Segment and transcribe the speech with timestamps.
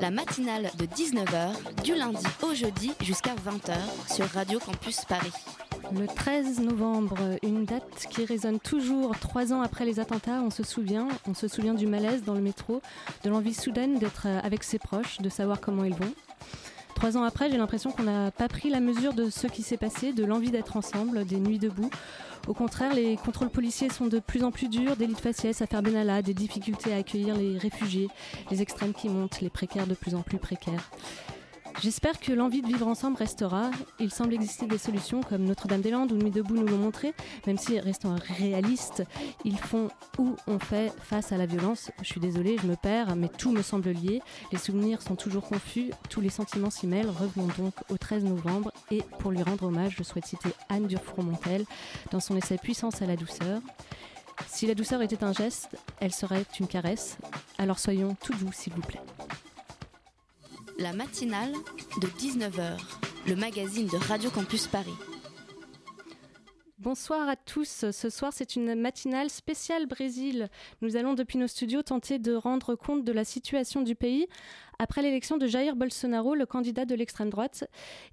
[0.00, 5.32] La matinale de 19h, du lundi au jeudi jusqu'à 20h sur Radio Campus Paris.
[5.92, 10.40] Le 13 novembre, une date qui résonne toujours trois ans après les attentats.
[10.42, 12.80] On se souvient, on se souvient du malaise dans le métro,
[13.24, 16.12] de l'envie soudaine d'être avec ses proches, de savoir comment ils vont.
[17.00, 19.78] Trois ans après, j'ai l'impression qu'on n'a pas pris la mesure de ce qui s'est
[19.78, 21.88] passé, de l'envie d'être ensemble, des nuits debout.
[22.46, 25.62] Au contraire, les contrôles policiers sont de plus en plus durs, des lits de faciès
[25.62, 28.08] à faire Benalla, des difficultés à accueillir les réfugiés,
[28.50, 30.90] les extrêmes qui montent, les précaires de plus en plus précaires.
[31.82, 33.70] J'espère que l'envie de vivre ensemble restera.
[33.98, 37.14] Il semble exister des solutions comme Notre-Dame-des-Landes ou Nuit debout nous l'ont montré,
[37.46, 39.02] même si, restant réalistes,
[39.44, 41.90] ils font ou on fait face à la violence.
[42.02, 44.20] Je suis désolée, je me perds, mais tout me semble lié.
[44.52, 47.08] Les souvenirs sont toujours confus, tous les sentiments s'y mêlent.
[47.08, 51.64] Revenons donc au 13 novembre et pour lui rendre hommage, je souhaite citer Anne Durfromontel
[52.10, 53.60] dans son essai Puissance à la douceur.
[54.46, 57.16] Si la douceur était un geste, elle serait une caresse.
[57.58, 59.00] Alors soyons tout doux, s'il vous plaît.
[60.80, 61.52] La matinale
[62.00, 62.78] de 19h,
[63.26, 64.94] le magazine de Radio Campus Paris.
[66.78, 67.84] Bonsoir à tous.
[67.90, 70.48] Ce soir, c'est une matinale spéciale Brésil.
[70.80, 74.26] Nous allons depuis nos studios tenter de rendre compte de la situation du pays
[74.78, 77.64] après l'élection de Jair Bolsonaro, le candidat de l'extrême droite.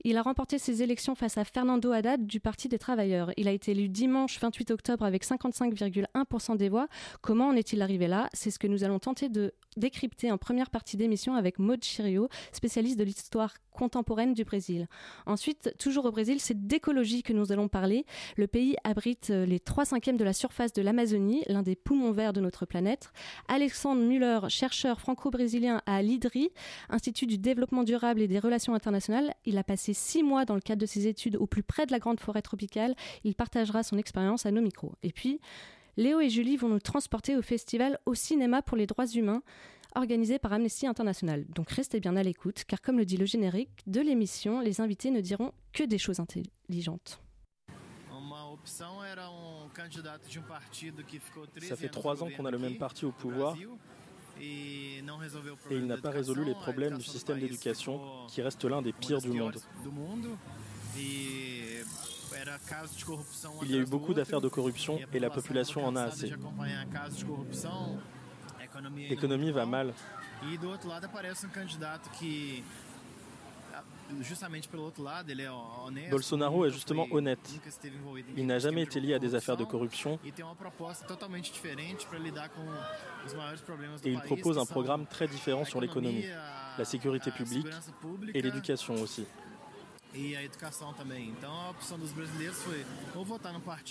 [0.03, 3.31] Il a remporté ses élections face à Fernando Haddad du Parti des Travailleurs.
[3.37, 6.89] Il a été élu dimanche 28 octobre avec 55,1% des voix.
[7.21, 8.27] Comment en est-il arrivé là?
[8.33, 12.29] C'est ce que nous allons tenter de décrypter en première partie d'émission avec Maud Chirio,
[12.51, 14.87] spécialiste de l'histoire contemporaine du Brésil.
[15.25, 18.05] Ensuite, toujours au Brésil, c'est d'écologie que nous allons parler.
[18.35, 22.11] Le pays abrite euh, les 3 cinquièmes de la surface de l'Amazonie, l'un des poumons
[22.11, 23.11] verts de notre planète.
[23.47, 26.49] Alexandre Muller, chercheur franco-brésilien à l'IDRI,
[26.89, 30.61] Institut du développement durable et des relations internationales, il a passé six mois dans le
[30.61, 32.95] cadre de ses études au plus près de la grande forêt tropicale.
[33.23, 34.93] Il partagera son expérience à nos micros.
[35.03, 35.39] Et puis,
[35.97, 39.41] Léo et Julie vont nous transporter au festival Au cinéma pour les droits humains
[39.95, 41.43] organisé par Amnesty International.
[41.55, 45.09] Donc restez bien à l'écoute, car comme le dit le générique de l'émission, les invités
[45.09, 47.19] ne diront que des choses intelligentes.
[51.61, 53.55] Ça fait trois ans qu'on a le même parti au pouvoir
[54.39, 55.01] et
[55.71, 59.31] il n'a pas résolu les problèmes du système d'éducation qui reste l'un des pires du
[59.31, 59.57] monde.
[63.63, 66.31] Il y a eu beaucoup d'affaires de corruption et la population en a assez.
[69.09, 69.93] L'économie va mal.
[76.09, 77.39] Bolsonaro est justement honnête.
[78.37, 80.19] Il n'a jamais été lié à des affaires de corruption
[84.05, 86.25] et il propose un programme très différent sur l'économie,
[86.77, 87.67] la sécurité publique
[88.33, 89.25] et l'éducation aussi.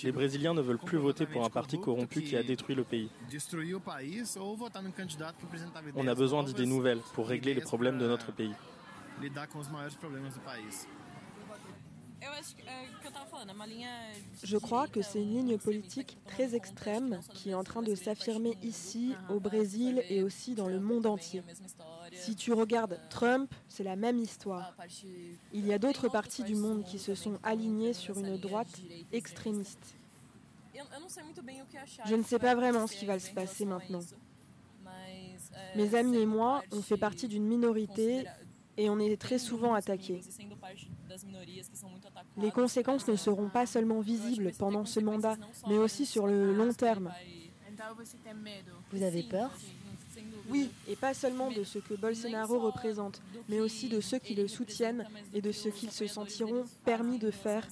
[0.03, 3.09] Les Brésiliens ne veulent plus voter pour un parti corrompu qui a détruit le pays.
[5.95, 8.53] On a besoin d'idées nouvelles pour régler les problèmes de notre pays.
[14.43, 18.57] Je crois que c'est une ligne politique très extrême qui est en train de s'affirmer
[18.63, 21.43] ici, au Brésil et aussi dans le monde entier.
[22.13, 24.75] Si tu regardes Trump, c'est la même histoire.
[25.53, 29.95] Il y a d'autres parties du monde qui se sont alignées sur une droite extrémiste.
[32.05, 34.01] Je ne sais pas vraiment ce qui va se passer maintenant.
[35.75, 38.25] Mes amis et moi, on fait partie d'une minorité
[38.77, 40.21] et on est très souvent attaqués.
[42.37, 45.35] Les conséquences ne seront pas seulement visibles pendant ce mandat,
[45.67, 47.11] mais aussi sur le long terme.
[48.91, 49.51] Vous avez peur?
[50.49, 54.47] Oui, et pas seulement de ce que Bolsonaro représente, mais aussi de ceux qui le
[54.47, 57.67] soutiennent et de ce qu'ils se sentiront permis de faire.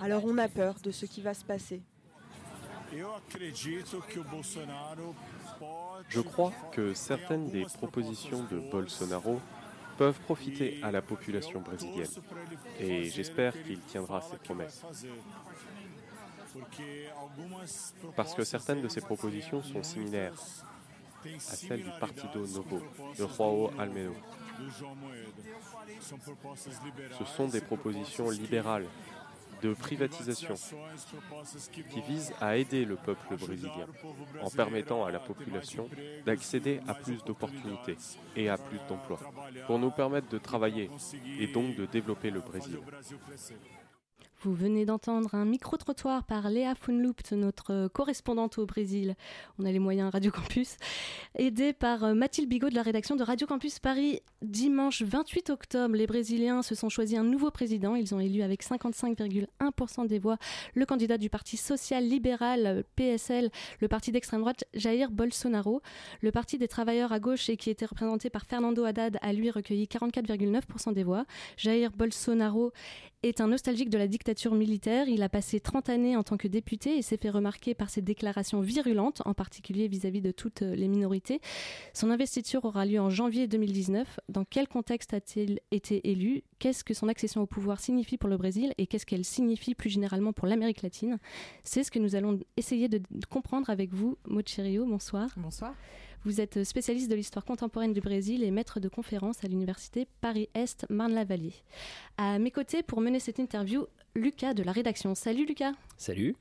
[0.00, 1.82] Alors on a peur de ce qui va se passer.
[6.08, 9.40] Je crois que certaines des propositions de Bolsonaro
[9.96, 12.08] peuvent profiter à la population brésilienne
[12.80, 14.82] et j'espère qu'il tiendra ses promesses.
[18.16, 20.34] Parce que certaines de ces propositions sont similaires
[21.24, 22.80] à celles du Partido Novo
[23.18, 24.10] de Joao Almeida.
[27.18, 28.86] Ce sont des propositions libérales
[29.64, 30.54] de privatisation
[31.90, 33.86] qui vise à aider le peuple brésilien
[34.42, 35.88] en permettant à la population
[36.26, 37.96] d'accéder à plus d'opportunités
[38.36, 39.20] et à plus d'emplois
[39.66, 40.90] pour nous permettre de travailler
[41.40, 42.78] et donc de développer le Brésil.
[44.44, 49.14] Vous venez d'entendre un micro-trottoir par Léa Funloupt, notre correspondante au Brésil.
[49.58, 50.76] On a les moyens Radio Campus.
[51.34, 54.20] Aidée par euh, Mathilde Bigot de la rédaction de Radio Campus Paris.
[54.42, 57.94] Dimanche 28 octobre, les Brésiliens se sont choisis un nouveau président.
[57.94, 60.36] Ils ont élu avec 55,1% des voix
[60.74, 63.50] le candidat du Parti social libéral PSL,
[63.80, 65.80] le parti d'extrême droite Jair Bolsonaro.
[66.20, 69.50] Le Parti des travailleurs à gauche et qui était représenté par Fernando Haddad a lui
[69.50, 71.24] recueilli 44,9% des voix.
[71.56, 72.72] Jair Bolsonaro
[73.28, 75.08] est un nostalgique de la dictature militaire.
[75.08, 78.02] Il a passé 30 années en tant que député et s'est fait remarquer par ses
[78.02, 81.40] déclarations virulentes, en particulier vis-à-vis de toutes les minorités.
[81.94, 84.20] Son investiture aura lieu en janvier 2019.
[84.28, 86.42] Dans quel contexte a-t-il été élu?
[86.58, 88.74] Qu'est-ce que son accession au pouvoir signifie pour le Brésil?
[88.78, 91.18] Et qu'est-ce qu'elle signifie plus généralement pour l'Amérique latine?
[91.62, 93.00] C'est ce que nous allons essayer de
[93.30, 94.84] comprendre avec vous, Mochirio.
[94.84, 95.30] Bonsoir.
[95.36, 95.74] Bonsoir.
[96.24, 100.86] Vous êtes spécialiste de l'histoire contemporaine du Brésil et maître de conférence à l'université Paris-Est
[100.88, 101.52] Marne-la-Vallée.
[102.16, 103.84] À mes côtés, pour mener cette interview,
[104.14, 105.14] Lucas de la rédaction.
[105.14, 105.72] Salut Lucas.
[105.98, 106.34] Salut.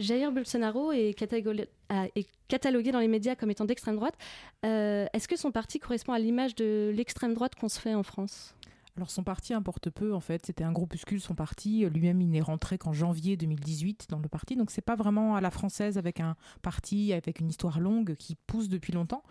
[0.00, 4.16] Jair Bolsonaro est, catalogué dans les médias comme étant d'extrême droite.
[4.64, 8.02] Euh, est-ce que son parti correspond à l'image de l'extrême droite qu'on se fait en
[8.02, 8.55] France?
[8.96, 12.40] Alors son parti importe peu en fait, c'était un groupuscule son parti, lui-même il n'est
[12.40, 16.20] rentré qu'en janvier 2018 dans le parti, donc c'est pas vraiment à la française avec
[16.20, 19.22] un parti avec une histoire longue qui pousse depuis longtemps.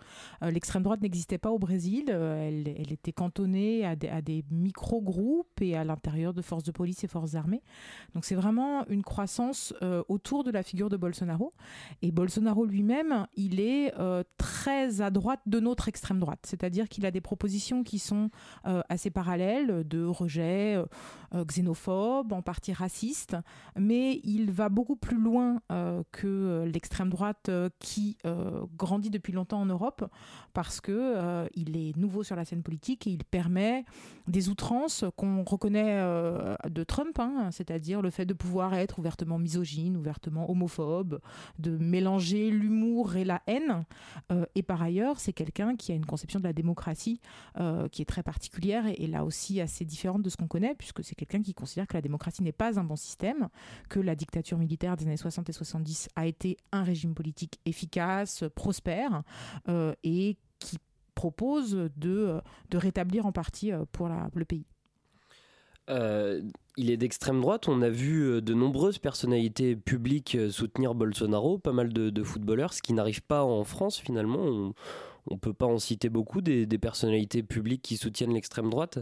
[0.42, 5.76] Euh, l'extrême droite n'existait pas au Brésil, euh, elle, était cantonnée à des, micro-groupes et
[5.76, 7.62] à l'intérieur de forces de police et forces armées.
[8.14, 11.52] Donc c'est vraiment une croissance euh, autour de la figure de Bolsonaro.
[12.02, 13.92] Et Bolsonaro lui-même, il est
[14.38, 18.30] très à droite de notre extrême droite, c'est-à-dire qu'il a des propositions qui sont
[18.64, 20.84] assez parallèles de rejet euh,
[21.34, 23.36] euh, xénophobe, en partie raciste,
[23.76, 27.50] mais il va beaucoup plus loin euh, que l'extrême droite
[27.80, 28.16] qui
[28.76, 30.04] grandit depuis longtemps en Europe
[30.52, 33.84] parce que il est nouveau sur la scène politique et il permet
[34.26, 36.00] des outrances qu'on reconnaît
[36.68, 41.20] de Trump, hein, c'est-à-dire le fait de pouvoir être ouvertement misogyne, ouvertement homophobe,
[41.58, 43.84] de mélanger l'humour et la haine.
[44.54, 47.20] et par ailleurs, c'est quelqu'un qui a une conception de la démocratie
[47.92, 51.14] qui est très particulière et là aussi assez différente de ce qu'on connaît, puisque c'est
[51.14, 53.48] quelqu'un qui considère que la démocratie n'est pas un bon système,
[53.88, 58.44] que la dictature militaire des années 60 et 70 a été un régime politique efficace,
[58.54, 59.22] prospère,
[59.68, 60.78] euh, et qui
[61.14, 62.40] propose de,
[62.70, 64.66] de rétablir en partie euh, pour le pays.
[65.88, 66.42] Euh,
[66.76, 67.68] il est d'extrême droite.
[67.68, 72.92] On a vu de nombreuses personnalités publiques soutenir Bolsonaro, pas mal de, footballeurs, ce qui
[72.92, 74.74] n'arrive pas en France finalement.
[75.30, 78.98] On peut pas en citer beaucoup des, personnalités publiques qui soutiennent l'extrême droite.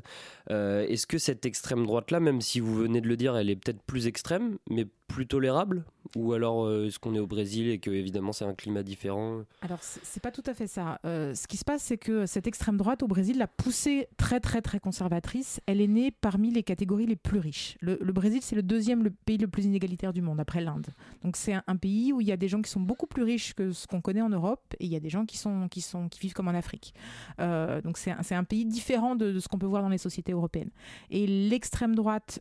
[0.51, 3.57] Euh, est-ce que cette extrême droite-là, même si vous venez de le dire, elle est
[3.57, 5.85] peut-être plus extrême, mais plus tolérable
[6.17, 9.43] Ou alors euh, est-ce qu'on est au Brésil et que évidemment c'est un climat différent
[9.63, 10.99] Alors c'est pas tout à fait ça.
[11.05, 14.41] Euh, ce qui se passe, c'est que cette extrême droite au Brésil, la poussée très
[14.41, 17.77] très très conservatrice, elle est née parmi les catégories les plus riches.
[17.81, 20.89] Le, Brésil, c'est le deuxième le pays le plus inégalitaire du monde après l'Inde.
[21.23, 23.55] Donc c'est un, pays où il y a des gens qui sont beaucoup plus riches
[23.55, 25.81] que ce qu'on connaît en Europe et il y a des gens qui sont qui
[25.81, 26.93] sont qui vivent comme en Afrique.
[27.41, 30.33] Euh, donc c'est un, un, pays différent de, ce qu'on peut voir dans les sociétés
[30.33, 30.71] européennes.
[31.11, 32.41] Et l'extrême droite,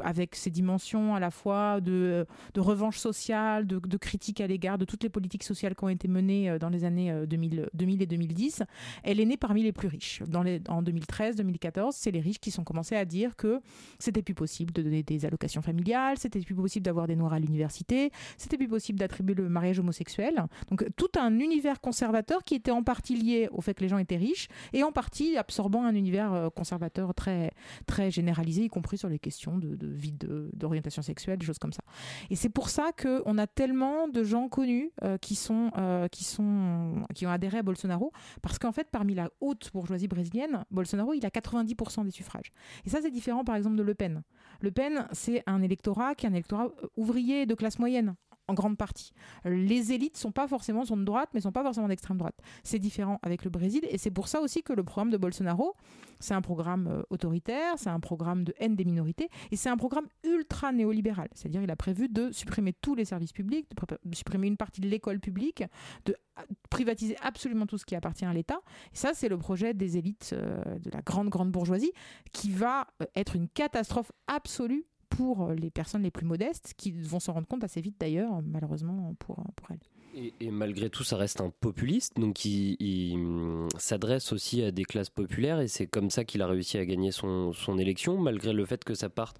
[0.00, 2.26] avec ses dimensions à la fois de,
[2.56, 6.50] revanche sociale, de, critique à l'égard de toutes les politiques sociales qui ont été menées
[6.50, 8.62] euh, dans les années 2000, euh, 2000 et 2010,
[9.02, 10.22] elle est née parmi les plus riches.
[10.26, 13.60] Dans les, en 2013-2014, c'est les riches qui sont commencés à dire que
[13.98, 17.38] c'était plus possible de donner des allocations familiales, c'était plus possible d'avoir des noirs à
[17.38, 20.44] l'université, c'était plus possible d'attribuer le mariage homosexuel.
[20.68, 23.98] Donc tout un univers conservateur qui était en partie lié au fait que les gens
[23.98, 27.52] étaient riches et en partie absorbant un univers euh, conservateur très,
[27.86, 30.14] très généralisé, y compris sur les questions de, de vie
[30.52, 31.38] d'orientation sexuelle
[32.30, 36.24] Et c'est pour ça qu'on a tellement de gens connus euh, qui, sont, euh, qui,
[36.24, 38.12] sont, qui ont adhéré à Bolsonaro,
[38.42, 42.52] parce qu'en fait, parmi la haute bourgeoisie brésilienne, Bolsonaro, il a 90% des suffrages.
[42.84, 44.22] Et ça, c'est différent, par exemple, de Le Pen.
[44.60, 48.14] Le Pen, c'est un électorat qui est un électorat euh, ouvrier de classe moyenne
[48.48, 49.12] en grande partie.
[49.44, 52.38] Les élites sont pas forcément de droite, mais sont pas forcément d'extrême droite.
[52.62, 55.74] C'est différent avec le Brésil, et c'est pour ça aussi que le programme de Bolsonaro,
[56.20, 59.76] c'est un programme euh, autoritaire, c'est un programme de haine des minorités, et c'est un
[59.76, 61.28] programme ultra néolibéral.
[61.34, 63.66] C'est-à-dire, il a prévu de supprimer tous les services publics,
[64.04, 65.64] de, supprimer une partie de l'école publique,
[66.04, 66.16] de
[66.70, 68.60] privatiser absolument tout ce qui appartient à l'État.
[68.92, 71.92] Ça, c'est le projet des élites euh, de la grande grande bourgeoisie,
[72.32, 77.20] qui va euh, être une catastrophe absolue pour les personnes les plus modestes, qui vont
[77.20, 79.78] s'en rendre compte assez vite d'ailleurs, malheureusement pour, pour elles.
[80.40, 85.10] Et, malgré tout, ça reste un populiste, donc il, hum, s'adresse aussi à des classes
[85.10, 88.64] populaires, et c'est comme ça qu'il a réussi à gagner son, son élection, malgré le
[88.64, 89.38] fait que ça parte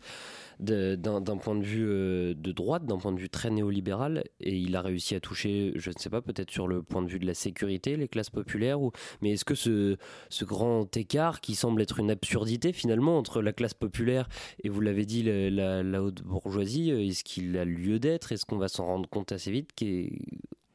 [0.58, 4.74] d'un point de vue euh, de droite, d'un point de vue très néolibéral, et il
[4.76, 7.26] a réussi à toucher, je ne sais pas, peut-être sur le point de vue de
[7.26, 8.78] la sécurité, les classes populaires,
[9.20, 9.96] mais est-ce que ce,
[10.28, 14.28] ce grand écart qui semble être une absurdité finalement entre la classe populaire
[14.62, 18.32] et vous l'avez dit, la, la haute bourgeoisie, euh, est-ce qu'il a lieu d'être?
[18.32, 19.72] Est-ce qu'on va s'en rendre compte assez vite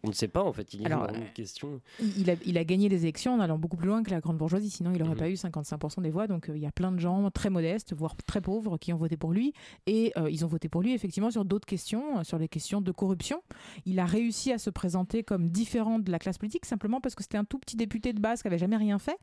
[0.04, 0.74] on ne sait pas en fait.
[0.74, 1.82] Il y a une question.
[2.00, 4.38] Il a, il a, gagné les élections en allant beaucoup plus loin que la grande
[4.38, 5.18] bourgeoisie, sinon il n'aurait mhm.
[5.18, 6.28] pas eu 55% des voix.
[6.28, 8.98] Donc euh, il y a plein de gens très modestes, voire très pauvres, qui ont
[8.98, 9.54] voté pour lui.
[9.86, 12.82] Et euh, ils ont voté pour lui effectivement sur d'autres questions, euh, sur les questions
[12.82, 13.42] de corruption.
[13.86, 17.24] Il a réussi à se présenter comme différent de la classe politique simplement parce que
[17.24, 19.18] c'était un tout petit député de base qui n'avait jamais rien fait.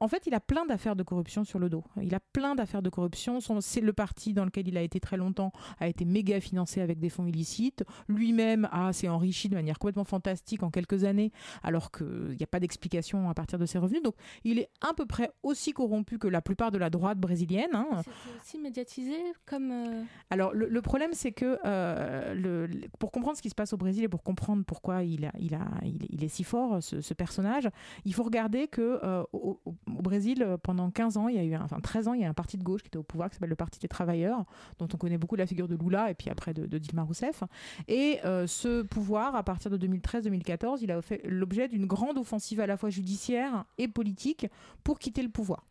[0.00, 1.84] en fait, il a plein d'affaires de corruption sur le dos.
[2.00, 3.38] Il a plein d'affaires de corruption.
[3.60, 6.98] C'est le parti dans lequel il a été très longtemps a été méga financé avec
[6.98, 7.84] des fonds illicites.
[8.08, 11.32] Lui-même s'est enrichi de manière complètement fantastique en quelques années,
[11.62, 14.02] alors qu'il n'y a pas d'explication à partir de ses revenus.
[14.02, 17.74] Donc il est à peu près aussi corrompu que la plupart de la droite brésilienne.
[17.74, 18.02] Hein.
[18.04, 19.70] C'est aussi médiatisé comme...
[19.70, 22.68] Euh, alors le, problème c'est que euh, le,
[22.98, 25.54] pour comprendre ce qui se passe au Brésil et pour comprendre pourquoi il, a, il,
[25.54, 27.68] a, il, est si fort, ce, personnage,
[28.04, 31.78] il faut regarder que euh, au, Brésil, pendant 15 ans, il y a eu, enfin
[31.80, 33.50] 13 ans, il y a un parti de gauche qui était au pouvoir qui s'appelle
[33.50, 34.44] le Parti des Travailleurs,
[34.78, 37.44] dont on connaît beaucoup la figure de Lula et puis après de, de Dilma Rousseff.
[37.88, 42.66] Et ce pouvoir, à partir de 2013-2014, il a fait l'objet d'une grande offensive à
[42.66, 44.46] la fois judiciaire et politique
[44.82, 45.66] pour quitter le pouvoir.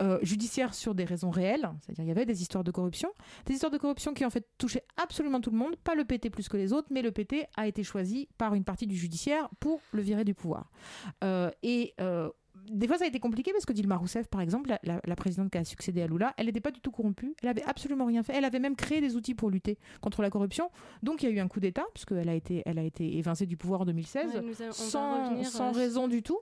[0.00, 3.08] Euh, judiciaire sur des raisons réelles, c'est-à-dire il y avait des histoires de corruption,
[3.46, 6.30] des histoires de corruption qui en fait touchaient absolument tout le monde, pas le PT
[6.30, 9.48] plus que les autres, mais le PT a été choisi par une partie du judiciaire
[9.60, 10.70] pour le virer du pouvoir.
[11.24, 12.30] Euh, et euh,
[12.70, 15.58] des fois, ça a été compliqué parce que Dilma Rousseff, par exemple, la, présidente qui
[15.58, 17.34] a succédé à Lula, elle n'était pas du tout corrompue.
[17.42, 18.34] Elle avait absolument rien fait.
[18.34, 20.70] Elle avait même créé des outils pour lutter contre la corruption.
[21.02, 23.46] Donc, il y a eu un coup d'État, puisqu'elle a été, elle a été évincée
[23.46, 26.38] du pouvoir en 2016, sans, sans euh, raison du tout.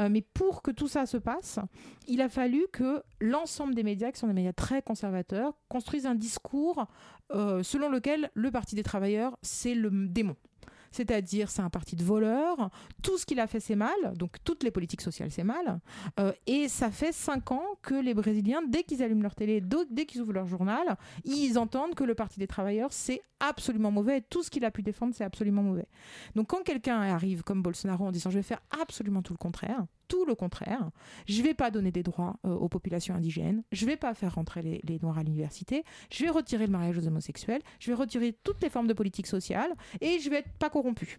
[0.00, 1.58] Euh, mais pour que tout ça se passe,
[2.06, 6.14] il a fallu que l'ensemble des médias, qui sont des médias très conservateurs, construisent un
[6.14, 6.86] discours
[7.32, 10.36] euh, selon lequel le Parti des travailleurs, c'est le démon
[10.90, 12.70] c'est-à-dire c'est un parti de voleurs,
[13.02, 15.80] tout ce qu'il a fait c'est mal, donc toutes les politiques sociales c'est mal,
[16.18, 20.06] euh, et ça fait cinq ans que les Brésiliens, dès qu'ils allument leur télé, dès
[20.06, 24.22] qu'ils ouvrent leur journal, ils entendent que le Parti des travailleurs c'est absolument mauvais, et
[24.22, 25.86] tout ce qu'il a pu défendre c'est absolument mauvais.
[26.34, 29.84] Donc quand quelqu'un arrive comme Bolsonaro en disant je vais faire absolument tout le contraire,
[30.10, 30.90] tout le contraire.
[31.26, 33.62] Je ne vais pas donner des droits euh, aux populations indigènes.
[33.72, 35.84] Je ne vais pas faire rentrer les, Noirs à l'université.
[36.12, 37.62] Je vais retirer le mariage aux homosexuels.
[37.78, 41.18] Je vais retirer toutes les formes de politique sociale et je vais être pas corrompu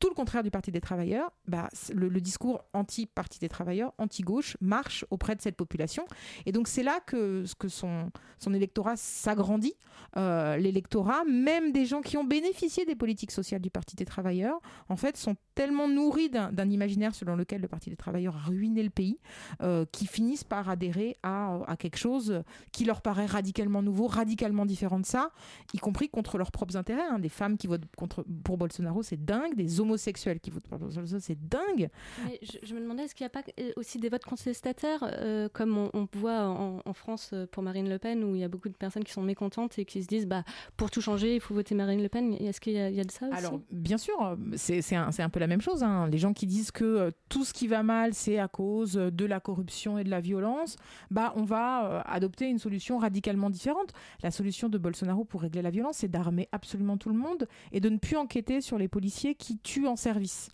[0.00, 5.04] tout le contraire du Parti des travailleurs, bah, le, discours anti-Parti des travailleurs, anti-gauche, marche
[5.10, 6.06] auprès de cette population.
[6.46, 9.74] Et donc c'est là que, que son, son électorat s'agrandit.
[10.16, 14.58] Euh, l'électorat, même des gens qui ont bénéficié des politiques sociales du Parti des travailleurs,
[14.88, 18.82] en fait, sont tellement nourris d'un imaginaire selon lequel le Parti des travailleurs a ruiné
[18.82, 19.18] le pays,
[19.60, 24.64] euh, qui finissent par adhérer à, à, quelque chose qui leur paraît radicalement nouveau, radicalement
[24.64, 25.32] différent de ça,
[25.74, 27.06] y compris contre leurs propres intérêts.
[27.10, 27.18] Hein.
[27.18, 29.54] Des femmes qui votent contre, pour Bolsonaro, c'est dingue.
[29.54, 31.90] Des homos homosexuels qui votent pour Bolsonaro, c'est dingue.
[32.40, 33.42] je, me demandais, est-ce qu'il n'y a pas
[33.76, 38.24] aussi des votes contestataires, euh, comme on, voit en, France euh, pour Marine Le Pen,
[38.24, 40.42] où il y a beaucoup de personnes qui sont mécontentes et qui se disent, bah,
[40.78, 42.32] pour tout changer, il faut voter Marine Le Pen.
[42.32, 43.36] Est-ce qu'il y, a de ça aussi?
[43.36, 45.82] Alors, bien sûr, c'est un, un, peu la même chose.
[45.82, 46.08] Hein.
[46.08, 49.24] Les gens qui disent que euh, tout ce qui va mal, c'est à cause de
[49.26, 50.76] la corruption et de la violence,
[51.10, 53.92] bah, on va adopter une solution radicalement différente.
[54.22, 57.80] La solution de Bolsonaro pour régler la violence, c'est d'armer absolument tout le monde et
[57.80, 60.48] de ne plus enquêter sur les policiers qui tuent en service.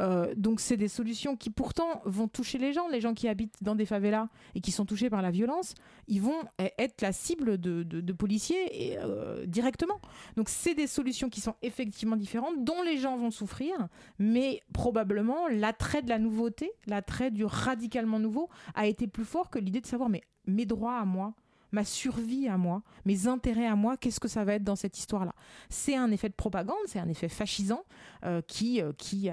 [0.00, 3.56] Euh, donc c'est des solutions qui pourtant vont toucher les gens, les gens qui habitent
[3.62, 5.74] dans des favelas et qui sont touchés par la violence,
[6.08, 10.00] ils vont e-, être la cible de, policiers euh, directement.
[10.36, 15.48] Donc c'est des solutions qui sont effectivement différentes, dont les gens vont souffrir, mais probablement
[15.48, 19.86] l'attrait de la nouveauté, l'attrait du radicalement nouveau a été plus fort que l'idée de
[19.86, 21.34] savoir mais mes droits à moi,
[21.72, 24.98] ma survie à moi, mes intérêts à moi, qu'est-ce que ça va être dans cette
[24.98, 25.34] histoire-là?
[25.68, 27.84] C'est un effet de propagande, c'est un effet fascisant
[28.24, 29.30] euh, qui, euh, qui,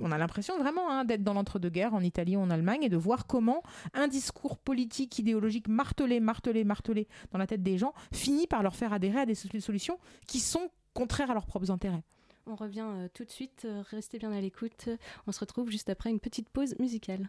[0.00, 2.96] on a l'impression vraiment hein, d'être dans l'entre-deux-guerres en Italie ou en Allemagne et de
[2.96, 3.62] voir comment
[3.94, 8.74] un discours politique, idéologique martelé, martelé, martelé dans la tête des gens finit par leur
[8.74, 12.02] faire adhérer à des solutions qui sont contraires à leurs propres intérêts.
[12.46, 14.88] On revient euh, tout de suite, restez bien à l'écoute.
[15.26, 17.28] On se retrouve juste après une petite pause musicale.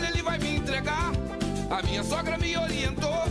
[0.00, 1.12] Mole ele vai me entregar.
[1.70, 3.24] A minha sogra me orientou.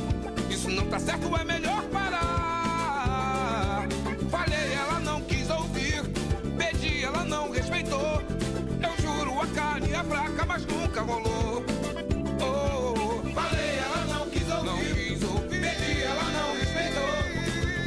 [0.49, 3.87] Isso não tá certo, é melhor parar.
[4.29, 6.03] Falei, ela não quis ouvir.
[6.57, 8.21] Pedi, ela não respeitou.
[8.81, 11.65] Eu juro, a carne é fraca, mas nunca rolou.
[12.41, 12.93] Oh,
[13.33, 14.65] falei, ela não quis ouvir.
[14.65, 15.61] Não quis ouvir.
[15.61, 17.09] Pedi, ela não respeitou.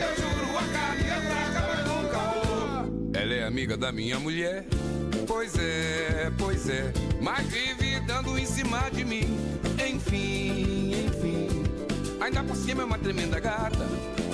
[0.01, 3.13] Eu juro, a carne é fraca, mas nunca rolou.
[3.15, 4.65] Ela é amiga da minha mulher.
[5.27, 6.93] Pois é, pois é.
[7.21, 9.39] Mas vive dando em cima de mim.
[9.87, 11.49] Enfim, enfim.
[12.21, 13.87] Ainda por cima é uma tremenda gata.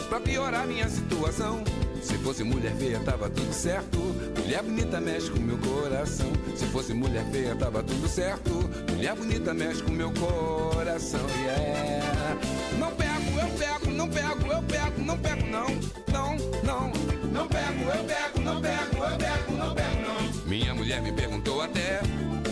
[0.09, 1.63] Pra piorar minha situação.
[2.03, 3.99] Se fosse mulher feia, tava tudo certo.
[4.39, 6.33] Mulher bonita mexe com meu coração.
[6.57, 8.51] Se fosse mulher feia, tava tudo certo.
[8.91, 11.21] Mulher bonita mexe com meu coração.
[11.43, 12.39] Yeah.
[12.79, 15.67] Não pego, eu pego, não pego, eu pego, não pego, não.
[16.13, 16.93] Não, não.
[17.33, 20.47] Não pego, eu pego, não pego, eu pego, não pego, não.
[20.47, 22.01] Minha mulher me perguntou até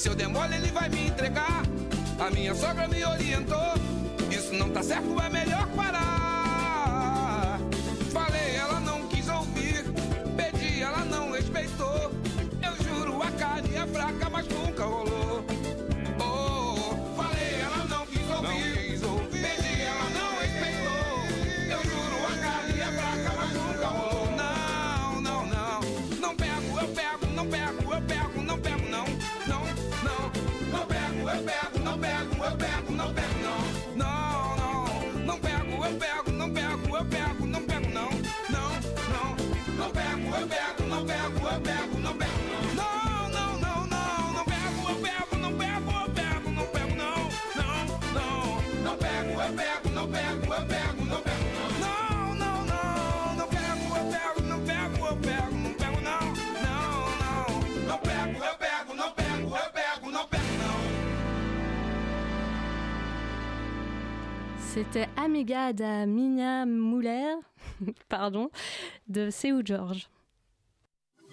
[0.00, 1.62] se eu der mole ele vai me entregar.
[2.18, 3.74] A minha sogra me orientou.
[4.30, 7.60] Isso não tá certo, é melhor parar.
[8.10, 9.84] Falei, ela não quis ouvir.
[10.38, 12.10] Pedi, ela não respeitou.
[12.62, 14.79] Eu juro, a carne é fraca, mas nunca
[64.72, 67.34] C'était Amiga da Minha Muller,
[68.08, 68.50] pardon,
[69.08, 70.08] de Seu George.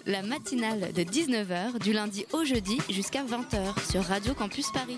[0.07, 4.97] La matinale de 19h du lundi au jeudi jusqu'à 20h sur Radio Campus Paris.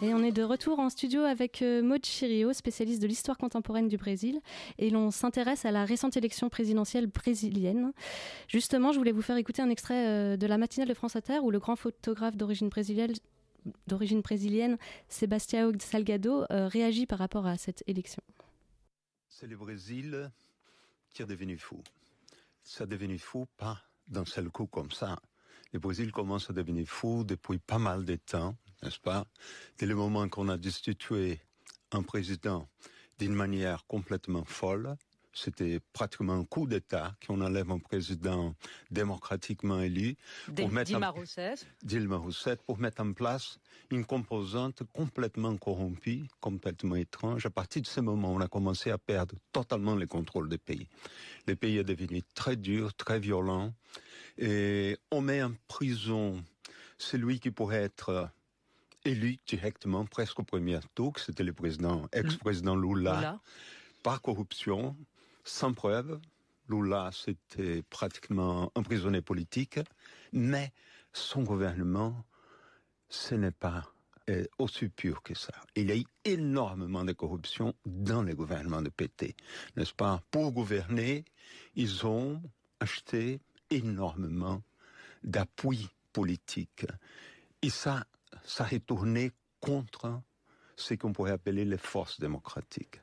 [0.00, 3.88] Et on est de retour en studio avec euh, Maud Chirio, spécialiste de l'histoire contemporaine
[3.88, 4.40] du Brésil.
[4.78, 7.92] Et l'on s'intéresse à la récente élection présidentielle brésilienne.
[8.46, 11.40] Justement, je voulais vous faire écouter un extrait euh, de la matinale de France Inter
[11.42, 13.12] où le grand photographe d'origine brésilienne,
[13.86, 14.78] d'origine brésilienne
[15.08, 18.22] Sebastião Salgado, euh, réagit par rapport à cette élection.
[19.28, 20.30] C'est le Brésil
[21.10, 21.82] qui est devenu fou.
[22.62, 25.20] Ça est devenu fou pas d'un seul coup comme ça.
[25.72, 29.26] Le Brésil commence à devenir fou depuis pas mal de temps, n'est-ce pas?
[29.78, 31.40] Dès le moment qu'on a destitué
[31.92, 32.68] un président
[33.18, 34.96] d'une manière complètement folle,
[35.42, 38.54] c'était pratiquement un coup d'État qu'on enlève un président
[38.90, 40.16] démocratiquement élu
[40.56, 41.66] pour mettre Dilma en- Rousseff.
[41.82, 43.58] Dilma Rousseff pour mettre en place
[43.90, 47.46] une composante complètement corrompue, complètement étrange.
[47.46, 50.88] À partir de ce moment, on a commencé à perdre totalement le contrôle du pays.
[51.46, 53.72] Le pays est devenu très dur, très violent,
[54.36, 56.42] et on met en prison
[56.98, 58.28] celui qui pourrait être
[59.04, 63.40] élu directement, presque au premier tour, que c'était le président, ex-président Lula, Lula.
[64.02, 64.96] par corruption,
[65.48, 66.20] sans preuve.
[66.68, 69.80] Lula, c'était pratiquement un prisonnier politique,
[70.32, 70.72] mais
[71.12, 72.24] son gouvernement,
[73.08, 73.90] ce n'est pas
[74.28, 75.54] est aussi pur que ça.
[75.74, 79.34] Il y a eu énormément de corruption dans les gouvernements de PT,
[79.76, 80.22] n'est-ce pas?
[80.30, 81.24] Pour gouverner,
[81.74, 82.42] ils ont
[82.78, 84.62] acheté énormément
[85.24, 86.86] d'appui politique.
[87.62, 88.04] Et ça,
[88.44, 90.20] ça a retourné contre
[90.76, 93.00] ce qu'on pourrait appeler les forces démocratiques.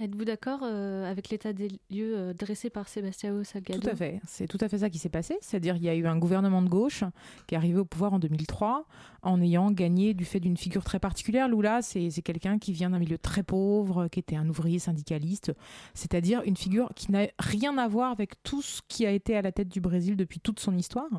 [0.00, 4.20] Êtes-vous d'accord euh, avec l'état des lieux euh, dressé par Sébastien Salgado Tout à fait.
[4.28, 5.36] C'est tout à fait ça qui s'est passé.
[5.40, 7.02] C'est-à-dire qu'il y a eu un gouvernement de gauche
[7.48, 8.86] qui est arrivé au pouvoir en 2003
[9.22, 11.48] en ayant gagné du fait d'une figure très particulière.
[11.48, 15.52] Lula, c'est quelqu'un qui vient d'un milieu très pauvre, qui était un ouvrier syndicaliste,
[15.94, 19.42] c'est-à-dire une figure qui n'a rien à voir avec tout ce qui a été à
[19.42, 21.10] la tête du Brésil depuis toute son histoire.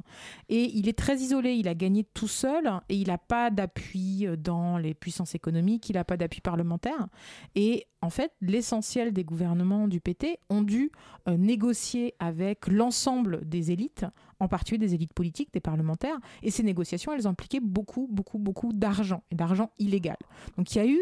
[0.47, 1.53] Et il est très isolé.
[1.53, 5.93] Il a gagné tout seul et il n'a pas d'appui dans les puissances économiques, il
[5.93, 7.07] n'a pas d'appui parlementaire.
[7.55, 10.91] Et en fait, l'essentiel des gouvernements du PT ont dû
[11.27, 14.05] euh, négocier avec l'ensemble des élites,
[14.39, 18.71] en particulier des élites politiques, des parlementaires, et ces négociations, elles impliquaient beaucoup, beaucoup, beaucoup
[18.71, 20.17] d'argent, et d'argent illégal.
[20.57, 20.99] Donc il y a eu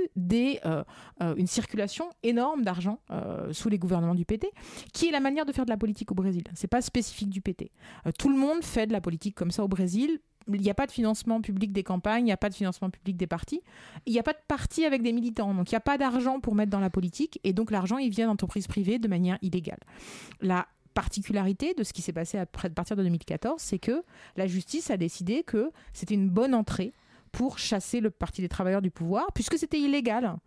[0.66, 0.84] euh,
[1.22, 3.00] euh, une circulation énorme d'argent
[3.52, 4.48] sous les gouvernements du PT,
[4.94, 6.44] qui est la manière de faire de la politique au Brésil.
[6.56, 7.72] C'est pas spécifique du PT.
[8.18, 10.20] tout le monde fait de la politique comme ça au Brésil,
[10.54, 12.90] il n'y a pas de financement public des campagnes, il n'y a pas de financement
[12.90, 13.62] public des partis,
[14.06, 16.40] il n'y a pas de parti avec des militants, donc il n'y a pas d'argent
[16.40, 19.80] pour mettre dans la politique, et donc l'argent, il vient d'entreprises privées de manière illégale.
[20.42, 24.04] La particularité de ce qui s'est passé à partir de 2014, c'est que
[24.36, 26.94] la justice a décidé que c'était une bonne entrée
[27.32, 30.38] pour chasser le Parti des travailleurs du pouvoir, puisque c'était illégal.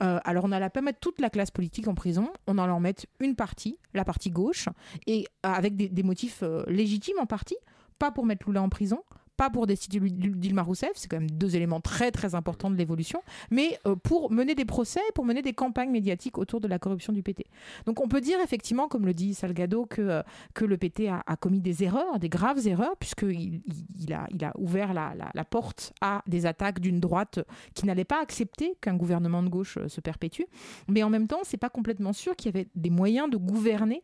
[0.00, 2.80] Euh, alors on n'allait pas mettre toute la classe politique en prison, on allait en
[2.80, 4.68] mettre une partie, la partie gauche,
[5.06, 7.58] et avec des, motifs euh, légitimes en partie,
[7.98, 9.02] pas pour mettre Lula en prison,
[9.38, 13.22] pas pour destituer Dilma Rousseff, c'est quand même deux éléments très très importants de l'évolution,
[13.52, 17.12] mais euh, pour mener des procès, pour mener des campagnes médiatiques autour de la corruption
[17.12, 17.44] du PT.
[17.86, 20.22] Donc on peut dire effectivement, comme le dit Salgado, que, euh,
[20.54, 23.62] que le PT a, commis des erreurs, des graves erreurs, puisqu'il
[24.00, 27.38] il, a, il a ouvert la, la, porte à des attaques d'une droite
[27.74, 30.42] qui n'allait pas accepter qu'un gouvernement de gauche euh, se perpétue.
[30.88, 34.02] Mais en même temps, c'est pas complètement sûr qu'il y avait des moyens de gouverner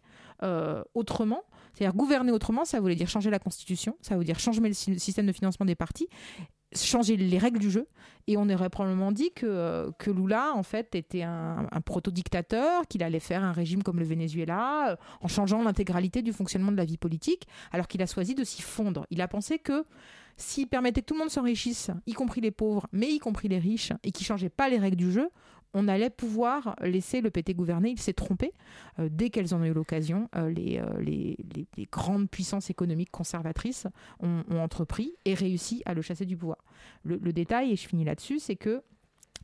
[0.94, 1.42] autrement
[1.74, 5.26] c'est-à-dire gouverner autrement, ça voulait dire changer la constitution, ça veut dire changer le système
[5.26, 6.08] de financement des partis,
[6.74, 7.88] changer les règles du jeu.
[8.26, 13.20] Et on aurait probablement dit que, euh, Lula, en fait, était un, proto-dictateur, qu'il allait
[13.20, 16.96] faire un régime comme le Venezuela, euh, en changeant l'intégralité du fonctionnement de la vie
[16.96, 19.06] politique, alors qu'il a choisi de s'y fondre.
[19.10, 19.84] Il a pensé que
[20.36, 23.58] s'il permettait que tout le monde s'enrichisse, y compris les pauvres, mais y compris les
[23.58, 25.28] riches, et qui changeait pas les règles du jeu,
[25.74, 27.90] on allait pouvoir laisser le PT gouverner.
[27.90, 28.52] Il s'est trompé.
[28.98, 31.36] Euh, dès qu'elles en ont eu l'occasion, euh, euh, les,
[31.76, 33.86] les, grandes puissances économiques conservatrices
[34.20, 36.64] ont, entrepris et réussi à le chasser du pouvoir.
[37.04, 38.82] le détail, et je finis là-dessus, c'est que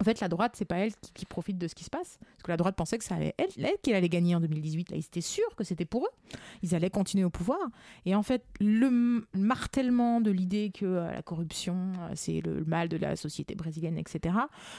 [0.01, 2.19] en fait, la droite, c'est pas elle qui, profite de ce qui se passe.
[2.21, 4.91] Parce que la droite pensait que ça allait elle, elle qu'elle allait gagner en 2018.
[4.91, 6.39] Là, ils étaient sûrs que c'était pour eux.
[6.63, 7.59] Ils allaient continuer au pouvoir.
[8.07, 12.89] Et en fait, le martèlement de l'idée que euh, la corruption, euh, c'est le mal
[12.89, 14.35] de la société brésilienne, etc.,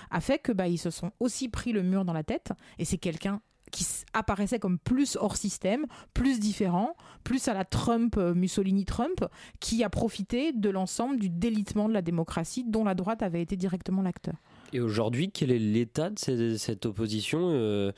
[0.09, 2.51] a fait que bah, ils se sont aussi pris le mur dans la tête.
[2.79, 8.15] Et c'est quelqu'un qui apparaissait comme plus hors système, plus différent, plus à la Trump,
[8.17, 9.25] euh, Mussolini-Trump,
[9.59, 13.55] qui a profité de l'ensemble du délitement de la démocratie dont la droite avait été
[13.55, 14.35] directement l'acteur.
[14.73, 17.91] Et aujourd'hui, quel est l'état de cette, opposition euh,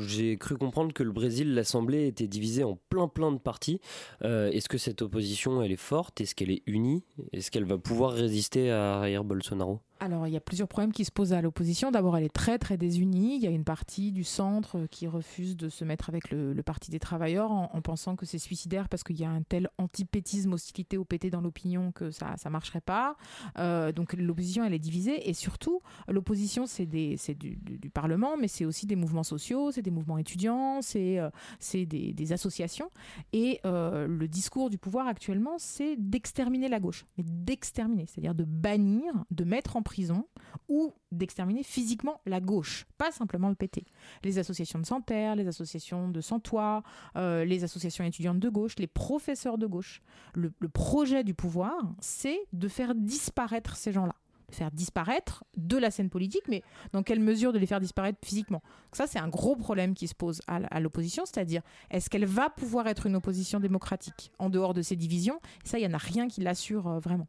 [0.00, 3.80] j'ai cru comprendre que le Brésil, l'Assemblée était divisée en plein plein de partis.
[4.22, 6.20] Euh, est-ce que cette opposition, elle est forte?
[6.20, 7.04] Est-ce qu'elle est unie?
[7.32, 9.80] Est-ce qu'elle va pouvoir résister à Jair Bolsonaro?
[10.00, 11.90] Alors, il y a plusieurs problèmes qui se posent à l'opposition.
[11.90, 13.36] D'abord, elle est très, très désunie.
[13.36, 16.90] Il y a une partie du centre qui refuse de se mettre avec le, Parti
[16.90, 20.98] des travailleurs en, pensant que c'est suicidaire parce qu'il y a un tel antipétisme, hostilité
[20.98, 23.16] au PT dans l'opinion que ça ne marcherait pas.
[23.58, 25.28] Euh, donc, l'opposition, elle est divisée.
[25.28, 27.58] Et surtout, l'opposition, c'est du,
[27.92, 31.28] Parlement, mais c'est aussi des mouvements sociaux, c'est des mouvements étudiants, c'est euh,
[31.72, 32.90] des, des, associations.
[33.32, 37.04] Et euh, le discours du pouvoir actuellement, c'est d'exterminer la gauche.
[37.18, 40.24] Mais d'exterminer, c'est-à-dire de bannir, de mettre en prison
[40.68, 43.84] ou d'exterminer physiquement la gauche, pas simplement le PT.
[44.22, 46.84] Les associations de sans-terre, les associations de sans-toit,
[47.16, 50.00] euh, les associations étudiantes de gauche, les professeurs de gauche.
[50.34, 54.14] Le, projet du pouvoir, c'est de faire disparaître ces gens-là
[54.48, 58.18] de faire disparaître de la scène politique, mais dans quelle mesure de les faire disparaître
[58.24, 58.62] physiquement?
[58.90, 62.88] Ça, c'est un gros problème qui se pose à, l'opposition, c'est-à-dire est-ce qu'elle va pouvoir
[62.88, 64.32] être une opposition démocratique?
[64.40, 67.28] En dehors de ces divisions Ça, il n'y en a rien qui l'assure euh, vraiment.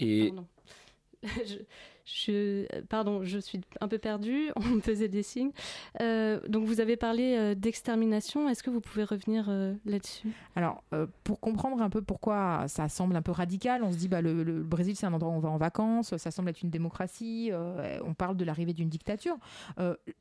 [0.00, 0.32] Et
[1.44, 1.66] Je,
[2.88, 5.52] pardon, je suis un peu perdue, on me faisait des signes.
[6.00, 10.30] Euh, donc vous avez parlé euh, d'extermination, est-ce que vous pouvez revenir euh, là-dessus?
[10.56, 10.82] Alors,
[11.24, 14.42] pour comprendre un peu pourquoi ça semble un peu radical, on se dit bah, le,
[14.42, 17.50] le Brésil c'est un endroit où on va en vacances, ça semble être une démocratie,
[18.04, 19.36] on parle de l'arrivée d'une dictature.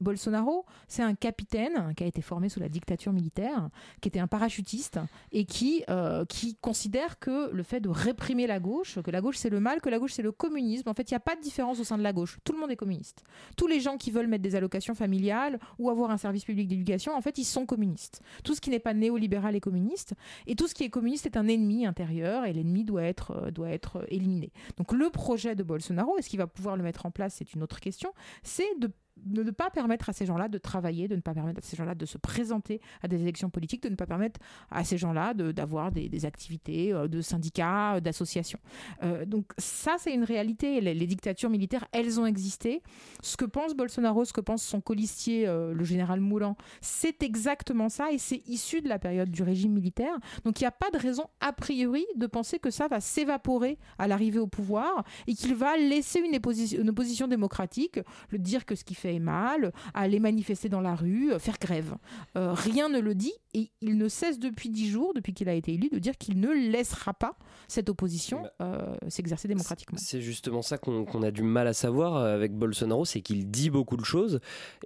[0.01, 3.69] Bolsonaro, c'est un capitaine qui a été formé sous la dictature militaire,
[4.01, 4.99] qui était un parachutiste
[5.31, 5.83] et qui,
[6.29, 9.81] qui considère que le fait de réprimer la gauche, que la gauche c'est le mal,
[9.81, 11.83] que la gauche c'est le communisme, en fait il n'y a pas de différence au
[11.83, 12.37] sein de la gauche.
[12.43, 13.23] Tout le monde est communiste.
[13.55, 17.15] Tous les gens qui veulent mettre des allocations familiales ou avoir un service public d'éducation,
[17.15, 18.21] en fait, ils sont communistes.
[18.43, 20.13] Tout ce qui n'est pas néolibéral est communiste.
[20.45, 23.51] Et tout ce qui est communiste est un ennemi intérieur et l'ennemi doit être, euh,
[23.51, 24.51] doit être éliminé.
[24.77, 27.35] Donc le projet de Bolsonaro, est-ce qu'il va pouvoir le mettre en place?
[27.35, 28.13] C'est une autre question.
[28.43, 28.91] C'est de
[29.25, 31.75] de ne pas permettre à ces gens-là de travailler, de ne pas permettre à ces
[31.75, 34.39] gens-là de se présenter à des élections politiques, de ne pas permettre
[34.71, 38.59] à ces gens-là d'avoir des, activités euh, de syndicats, euh, d'associations.
[39.03, 40.81] Euh, donc ça, c'est une réalité.
[40.81, 42.81] Les, dictatures militaires, elles ont existé.
[43.21, 48.11] Ce que pense Bolsonaro, ce que pense son colistier, le général Moulan, c'est exactement ça
[48.11, 50.17] et c'est issu de la période du régime militaire.
[50.43, 53.77] Donc il n'y a pas de raison a priori de penser que ça va s'évaporer
[53.97, 57.99] à l'arrivée au pouvoir et qu'il va laisser une opposition, une opposition démocratique,
[58.29, 61.95] le dire que ce qui fait mal, aller manifester dans la rue, euh, faire grève.
[62.37, 65.53] Euh, rien ne le dit et il ne cesse depuis dix jours, depuis qu'il a
[65.53, 69.97] été élu, de dire qu'il ne laissera pas cette opposition euh, s'exercer démocratiquement.
[70.01, 73.97] C'est justement ça qu'on a du mal à savoir avec Bolsonaro, c'est qu'il dit beaucoup
[73.97, 74.39] de choses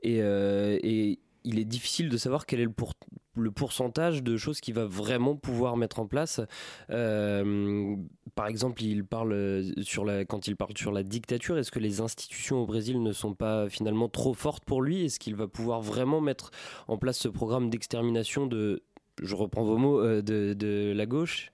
[0.04, 2.94] et, et il est difficile de savoir quel est le, pour,
[3.36, 6.42] le pourcentage de choses qu'il va vraiment pouvoir mettre en place.
[6.90, 7.96] Euh,
[8.36, 12.02] par exemple, il parle sur la, quand il parle sur la dictature, est-ce que les
[12.02, 15.06] institutions au Brésil ne sont pas finalement trop fortes pour lui?
[15.06, 16.52] Est-ce qu'il va pouvoir vraiment mettre
[16.88, 18.84] en place ce programme d'extermination de,
[19.22, 21.52] je reprends vos mots, euh, de la gauche?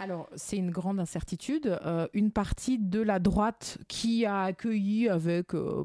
[0.00, 1.76] Alors, c'est une grande incertitude.
[1.84, 5.84] Euh, une partie de la droite qui a accueilli avec euh,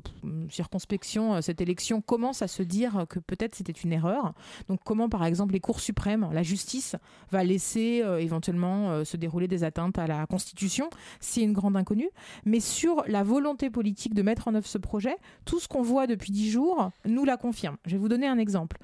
[0.50, 4.34] circonspection euh, cette élection commence à se dire que peut-être c'était une erreur.
[4.68, 6.96] Donc, comment, par exemple, les cours suprêmes, la justice,
[7.32, 10.90] va laisser éventuellement se dérouler des atteintes à la Constitution?
[11.20, 12.10] C'est une grande inconnue.
[12.46, 16.08] Mais sur la volonté politique de mettre en œuvre ce projet, tout ce qu'on voit
[16.08, 17.78] depuis dix jours nous la confirme.
[17.86, 18.78] Je vais vous donner un exemple.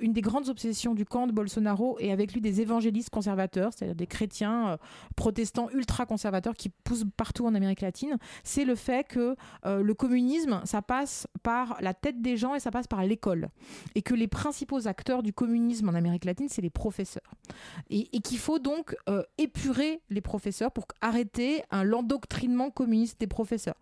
[0.00, 3.96] une des grandes obsessions du camp de Bolsonaro et avec lui des évangélistes conservateurs, c'est-à-dire
[3.96, 4.75] des chrétiens
[5.16, 10.60] protestants ultra-conservateurs qui poussent partout en Amérique latine, c'est le fait que euh, le communisme,
[10.64, 13.48] ça passe par la tête des gens et ça passe par l'école.
[13.94, 17.30] Et que les principaux acteurs du communisme en Amérique latine, c'est les professeurs.
[17.90, 23.76] Et, qu'il faut donc euh, épurer les professeurs pour arrêter l'endoctrinement communiste des professeurs.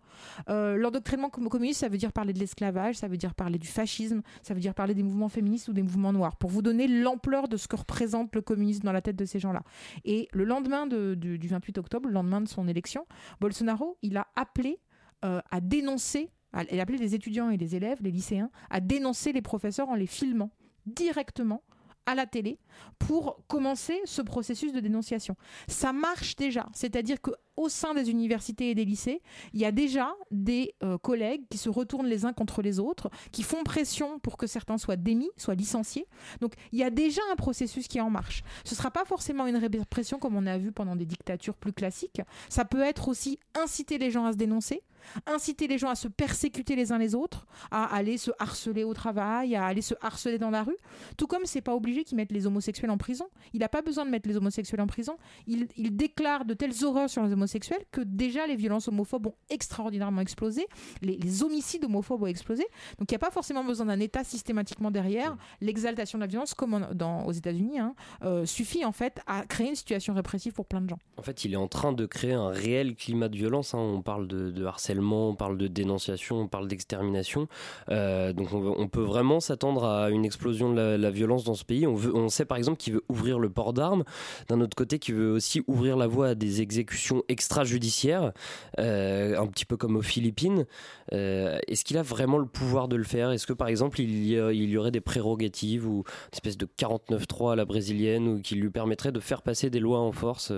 [0.49, 4.21] Euh, l'endoctrinement communiste, ça veut dire parler de l'esclavage, ça veut dire parler du fascisme,
[4.43, 7.47] ça veut dire parler des mouvements féministes ou des mouvements noirs, pour vous donner l'ampleur
[7.47, 9.63] de ce que représente le communisme dans la tête de ces gens-là.
[10.03, 13.05] Et le lendemain du 28 octobre, le lendemain de son élection,
[13.39, 14.79] Bolsonaro, il a appelé
[15.23, 16.31] euh, à dénoncer,
[16.71, 19.95] il a appelé les étudiants et les élèves, les lycéens, à dénoncer les professeurs en
[19.95, 20.51] les filmant
[20.85, 21.63] directement
[22.05, 22.59] à la télé
[22.99, 25.35] pour commencer ce processus de dénonciation.
[25.67, 29.21] Ça marche déjà, c'est-à-dire que au sein des universités et des lycées,
[29.53, 33.09] il y a déjà des euh, collègues qui se retournent les uns contre les autres,
[33.31, 36.07] qui font pression pour que certains soient démis, soient licenciés.
[36.41, 38.43] Donc il y a déjà un processus qui est en marche.
[38.63, 41.73] Ce ne sera pas forcément une répression comme on a vu pendant des dictatures plus
[41.73, 42.21] classiques.
[42.49, 44.81] Ça peut être aussi inciter les gens à se dénoncer,
[45.25, 48.93] inciter les gens à se persécuter les uns les autres, à aller se harceler au
[48.93, 50.77] travail, à aller se harceler dans la rue.
[51.17, 53.27] Tout comme c'est pas obligé qu'ils mettent les homosexuels en prison.
[53.53, 55.17] Il n'a pas besoin de mettre les homosexuels en prison.
[55.47, 60.21] Il, déclare de telles horreurs sur les homosexuels que déjà les violences homophobes ont extraordinairement
[60.21, 60.67] explosé,
[61.01, 62.63] les, homicides homophobes ont explosé.
[62.97, 65.37] Donc il n'y a pas forcément besoin d'un État systématiquement derrière.
[65.61, 66.87] L'exaltation de la violence, comme
[67.25, 70.89] aux États-Unis, hein, euh, suffit en fait à créer une situation répressive pour plein de
[70.89, 70.99] gens.
[71.17, 73.73] En fait, il est en train de créer un réel climat de violence.
[73.73, 73.79] Hein.
[73.79, 77.47] On parle de harcèlement on parle de dénonciation, on parle d'extermination.
[77.89, 81.87] Euh, donc on, peut vraiment s'attendre à une explosion de la, violence dans ce pays.
[81.87, 84.03] On, sait par exemple qu'il veut ouvrir le port d'armes.
[84.47, 88.31] D'un autre côté, qu'il veut aussi ouvrir la voie à des exécutions extrajudiciaires,
[88.79, 90.65] euh, un petit peu comme aux Philippines.
[91.13, 93.31] Euh, est-ce qu'il a vraiment le pouvoir de le faire?
[93.31, 97.55] Est-ce que par exemple il y, aurait des prérogatives ou une espèce de 49-3 à
[97.55, 100.51] la brésilienne ou qui lui permettrait de faire passer des lois en force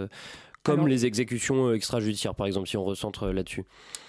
[0.75, 3.65] comme les exécutions extrajudiciaires par exemple si on recentre là-dessus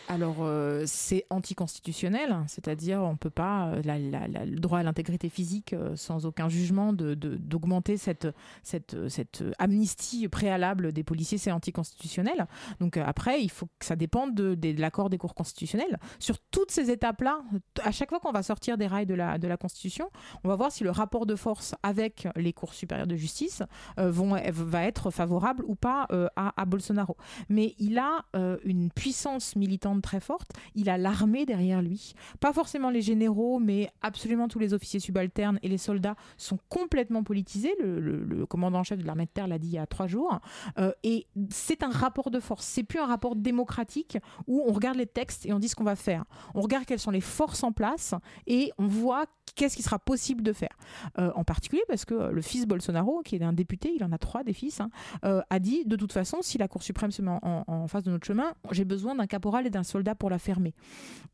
[0.09, 5.75] alors, euh, c'est anticonstitutionnel, c'est-à-dire on ne peut pas, euh, le droit à l'intégrité physique
[5.75, 8.29] euh, sans aucun jugement, d'augmenter de, cette,
[8.63, 12.47] cette, cette amnistie préalable des policiers, c'est anticonstitutionnel.
[12.81, 15.99] Donc après, il faut que ça dépende de, l'accord des cours constitutionnels.
[16.19, 17.43] Sur toutes ces étapes-là,
[17.83, 20.11] à chaque fois qu'on va sortir des rails de la, de la Constitution,
[20.43, 23.63] on va voir si le rapport de force avec les cours supérieures de justice
[23.99, 27.17] vont, va être favorable ou pas à à, Bolsonaro.
[27.49, 30.53] Mais il a euh, une puissance militante très forte.
[30.75, 32.15] Il a l'armée derrière lui.
[32.41, 37.23] Pas forcément les généraux, mais absolument tous les officiers subalternes et les soldats sont complètement
[37.23, 37.75] politisés.
[37.81, 40.41] Le, commandant en chef de l'armée de terre l'a dit il y a trois jours.
[40.79, 42.65] Euh, et c'est un rapport de force.
[42.67, 45.85] C'est plus un rapport démocratique où on regarde les textes et on dit ce qu'on
[45.85, 46.25] va faire.
[46.55, 48.15] On regarde quelles sont les forces en place
[48.47, 50.77] et on voit qu'est-ce qui sera possible de faire.
[51.19, 54.19] Euh, en particulier parce que le fils Bolsonaro, qui est un député, il en a
[54.19, 54.91] trois des fils, hein,
[55.23, 58.27] a dit de toute façon, si la Cour suprême se met en, face de notre
[58.27, 60.75] chemin, j'ai besoin d'un caporal et d'un soldat pour la fermer.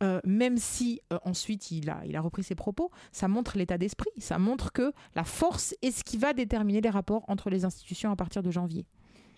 [0.03, 4.39] Euh, même si euh, ensuite il a, repris ses propos, ça montre l'état d'esprit, ça
[4.39, 8.17] montre que la force est ce qui va déterminer les rapports entre les institutions à
[8.17, 8.87] partir de janvier.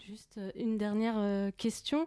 [0.07, 2.07] Juste euh, une dernière question.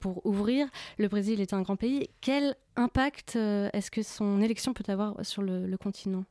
[0.00, 2.08] pour ouvrir, le Brésil est un grand pays.
[2.20, 6.24] Quel impact est-ce que son élection peut avoir sur le continent?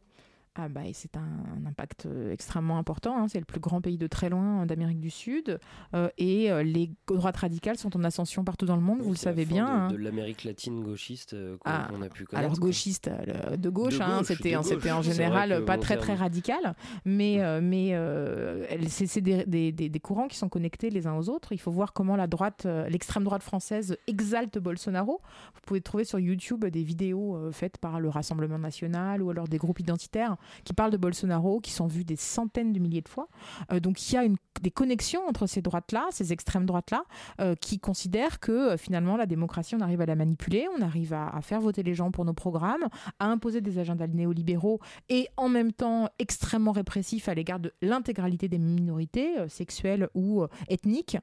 [0.60, 3.18] Ah bah, c'est un, un impact euh, extrêmement important.
[3.18, 3.28] hein.
[3.28, 5.60] C'est le plus grand pays de très loin euh, d'Amérique du Sud.
[5.94, 9.46] Euh, et les droites radicales sont en ascension partout dans le monde, vous le savez
[9.46, 9.66] bien.
[9.66, 9.88] De, hein.
[9.90, 12.36] de l'Amérique latine gauchiste qu'on Ah, a pu connaître.
[12.36, 13.10] Alors gauchiste
[13.58, 18.66] de gauche, hein, gauche, c'était en général pas très terme- très radical, mais mais euh,
[18.88, 21.52] c'est des, des- des- des courants qui sont connectés les uns aux autres.
[21.54, 25.22] Il faut voir comment la droite, l'extrême droite française exalte Bolsonaro.
[25.54, 29.58] Vous pouvez trouver sur YouTube des vidéos faites par le Rassemblement national ou alors des
[29.58, 33.28] groupes identitaires qui parlent de Bolsonaro, qui sont vus des centaines de milliers de fois.
[33.72, 37.04] Euh, donc il y a une, des connexions entre ces droites-là, ces extrêmes droites-là,
[37.40, 41.14] euh, qui considèrent que euh, finalement la démocratie, on arrive à la manipuler, on arrive
[41.14, 42.88] à, à faire voter les gens pour nos programmes,
[43.20, 44.80] à imposer des agendas néolibéraux
[45.10, 51.18] et en même temps extrêmement répressifs à l'égard de l'intégralité des minorités sexuelles ou ethniques.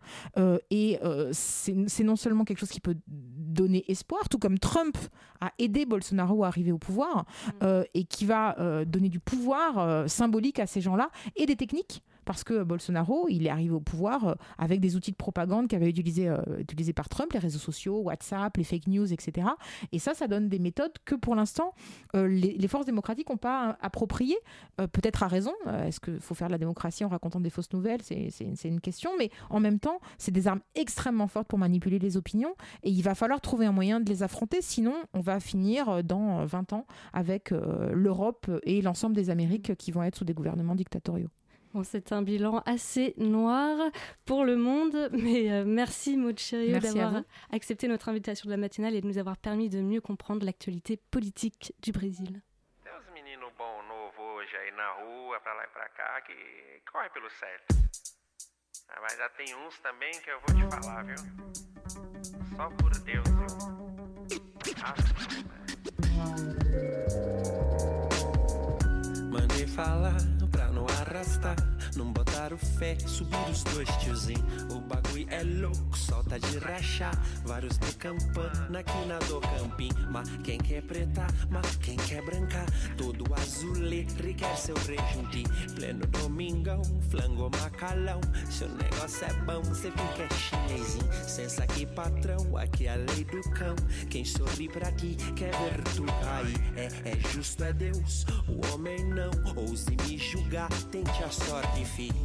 [0.70, 0.98] Et
[1.32, 4.96] c'est c'est non seulement quelque chose qui peut donner espoir, tout comme Trump
[5.40, 7.24] a aidé Bolsonaro à arriver au pouvoir
[7.62, 11.56] euh, et qui va euh, donner du pouvoir euh, symbolique à ces gens-là et des
[11.56, 12.02] techniques.
[12.24, 15.90] Parce que Bolsonaro, il est arrivé au pouvoir euh, avec des outils de propagande qu'avaient
[15.90, 19.48] utilisés euh, utilisés par Trump, les réseaux sociaux, WhatsApp, les fake news, etc.
[19.92, 21.74] Et ça, ça donne des méthodes que pour l'instant,
[22.14, 24.38] euh, les, forces démocratiques n'ont pas euh, appropriées,
[24.80, 25.52] euh, peut-être à raison.
[25.66, 28.00] Euh, Est-ce qu'il faut faire de la démocratie en racontant des fausses nouvelles?
[28.02, 29.10] C'est une question.
[29.18, 32.54] Mais en même temps, c'est des armes extrêmement fortes pour manipuler les opinions.
[32.82, 34.62] Et il va falloir trouver un moyen de les affronter.
[34.62, 39.30] Sinon, on va finir euh, dans euh, 20 ans avec euh, l'Europe et l'ensemble des
[39.30, 41.30] Amériques qui vont être sous des gouvernements dictatoriaux.
[41.74, 43.90] Bon, c'est un bilan assez noir
[44.26, 46.38] pour le monde, mais euh, merci Maud
[46.80, 50.46] d'avoir accepté notre invitation de la matinale et de nous avoir permis de mieux comprendre
[50.46, 52.42] l'actualité politique du Brésil.
[52.84, 55.68] Tem uns meninos bom novo hoje aí na rua, pra lá e.
[58.88, 61.16] Ah, mas já tem uns também que eu vou te falar, viu?
[62.56, 63.48] Só por Deus, viu?
[69.32, 70.33] Mandei falar
[71.14, 71.56] arrastar.
[71.96, 74.44] Não bota não botar o fé, subir os dois tiozinho.
[74.70, 77.14] O bagulho é louco, solta de rachar.
[77.44, 79.90] Vários de campana aqui na do campim.
[80.10, 82.66] Mas quem quer preta, mas quem quer branca.
[82.96, 85.44] Todo azulê, requer seu rejunte.
[85.74, 88.20] Pleno domingão, flango macalão.
[88.50, 91.12] Seu negócio é bom, cê fica chinesinho.
[91.28, 93.76] Sensa aqui, patrão, aqui é a lei do cão.
[94.10, 96.60] Quem sorri pra ti quer ver tu cair.
[96.76, 99.30] É, é justo, é Deus, o homem não.
[99.56, 102.23] Ouse me julgar, tente a sorte, fi.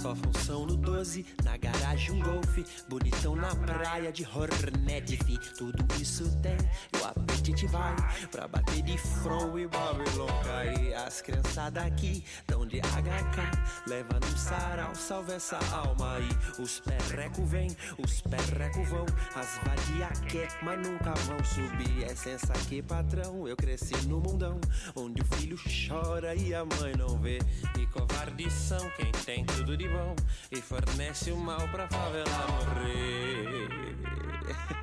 [0.00, 2.64] Só função no 12, na garagem um golfe.
[2.88, 5.18] Bonitão na praia de Hornet.
[5.56, 6.56] Tudo isso tem,
[6.94, 7.96] e o apetite vai
[8.30, 10.94] pra bater de front e Babylon cair.
[10.94, 16.28] As criançadas aqui tão de HK, leva no sarau, salva essa alma aí.
[16.58, 19.06] Os perreco vem, os perreco vão.
[19.34, 22.04] As vadia quer, mas nunca vão subir.
[22.04, 24.60] É sensa que patrão, eu cresci no mundão,
[24.94, 25.56] onde o filho
[25.88, 27.38] chora e a mãe não vê.
[27.78, 30.14] E covardes são quem tem tudo de bom
[30.50, 33.70] e fornece o mal pra favela morrer.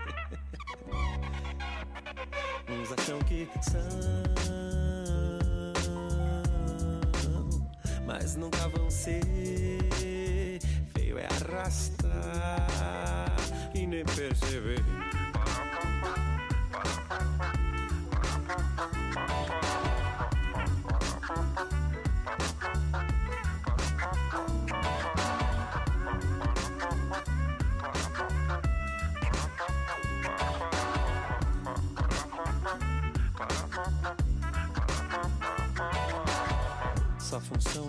[2.70, 3.80] Uns acham que são,
[8.06, 9.22] mas nunca vão ser.
[10.94, 13.38] Feio é arrastar
[13.74, 14.84] e nem perceber.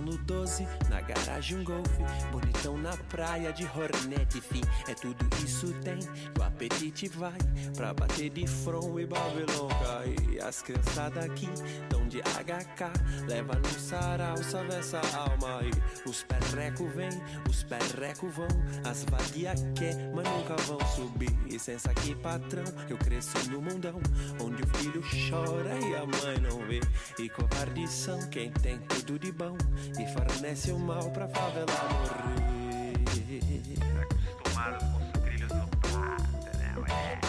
[0.08, 0.66] ano 12
[1.08, 2.02] garagem um golfe.
[2.30, 4.60] Bonitão na praia de Hornet, fim.
[4.86, 7.38] É tudo isso tem, e o apetite vai
[7.74, 10.46] pra bater de front e Babylon cai.
[10.46, 11.48] As criançadas aqui
[11.88, 15.70] tão de HK, leva no sarau, salve essa alma aí.
[16.06, 17.10] Os perreco vem,
[17.48, 18.48] os perreco vão,
[18.84, 21.30] as vadia quer, mas nunca vão subir.
[21.46, 24.00] Licença aqui, patrão, eu cresci no mundão,
[24.40, 26.80] onde o filho chora e a mãe não vê.
[27.18, 29.56] E covarde são quem tem tudo de bom
[29.98, 32.98] e fornece o mal pra favela morrer.
[34.02, 37.27] Acostumados com os trilhos do prata, né, ué?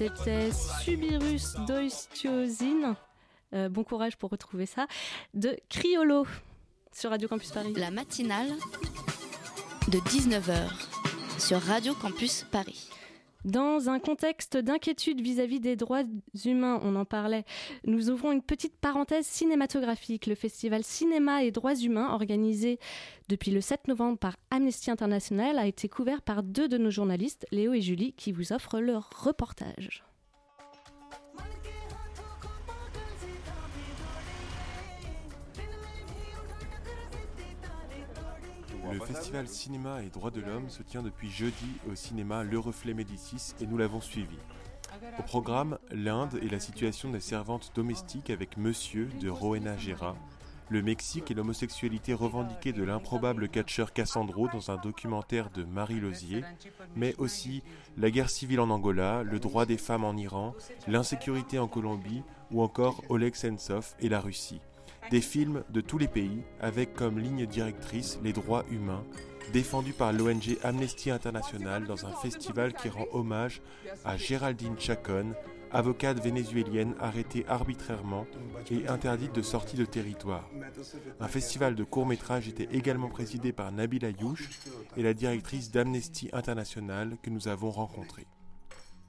[0.00, 0.50] C'était
[0.82, 2.96] Subirus doistiosine.
[3.52, 4.86] Euh, bon courage pour retrouver ça.
[5.34, 6.26] De Criolo
[6.90, 7.74] sur Radio Campus Paris.
[7.76, 8.48] La matinale
[9.88, 10.70] de 19h
[11.38, 12.88] sur Radio Campus Paris.
[13.44, 16.02] Dans un contexte d'inquiétude vis-à-vis des droits
[16.44, 17.44] humains, on en parlait,
[17.84, 20.26] nous ouvrons une petite parenthèse cinématographique.
[20.26, 22.78] Le festival Cinéma et Droits Humains, organisé
[23.28, 27.46] depuis le 7 novembre par Amnesty International, a été couvert par deux de nos journalistes,
[27.50, 30.04] Léo et Julie, qui vous offrent leur reportage.
[38.92, 42.94] Le festival Cinéma et Droits de l'Homme se tient depuis jeudi au cinéma Le Reflet
[42.94, 44.36] Médicis et nous l'avons suivi.
[45.18, 50.16] Au programme, l'Inde et la situation des servantes domestiques avec Monsieur de Rowena Gera,
[50.70, 56.44] le Mexique et l'homosexualité revendiquée de l'improbable catcheur Cassandro dans un documentaire de Marie Lozier,
[56.94, 57.62] mais aussi
[57.96, 60.54] la guerre civile en Angola, le droit des femmes en Iran,
[60.86, 64.60] l'insécurité en Colombie ou encore Oleg Sentsov et la Russie.
[65.10, 69.04] Des films de tous les pays avec comme ligne directrice les droits humains,
[69.52, 73.60] défendus par l'ONG Amnesty International dans un festival qui rend hommage
[74.04, 75.34] à Géraldine Chacon,
[75.72, 78.26] avocate vénézuélienne arrêtée arbitrairement
[78.70, 80.48] et interdite de sortie de territoire.
[81.18, 84.48] Un festival de courts-métrages était également présidé par Nabil Ayouch
[84.96, 88.26] et la directrice d'Amnesty International que nous avons rencontrée.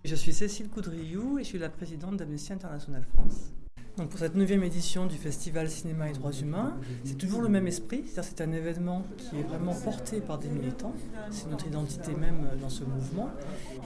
[0.04, 3.54] Je suis Cécile Coudriou et je suis la présidente d'Amnesty International France.
[4.02, 7.68] Donc pour cette neuvième édition du Festival Cinéma et Droits Humains, c'est toujours le même
[7.68, 10.95] esprit, c'est-à-dire c'est un événement qui est vraiment porté par des militants,
[11.30, 13.30] c'est notre identité même dans ce mouvement.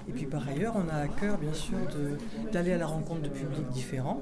[0.08, 1.76] Et puis par ailleurs, on a à cœur bien sûr
[2.54, 4.22] d'aller à la rencontre de publics différents,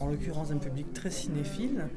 [0.00, 1.88] en l'occurrence d'un public très cinéphile,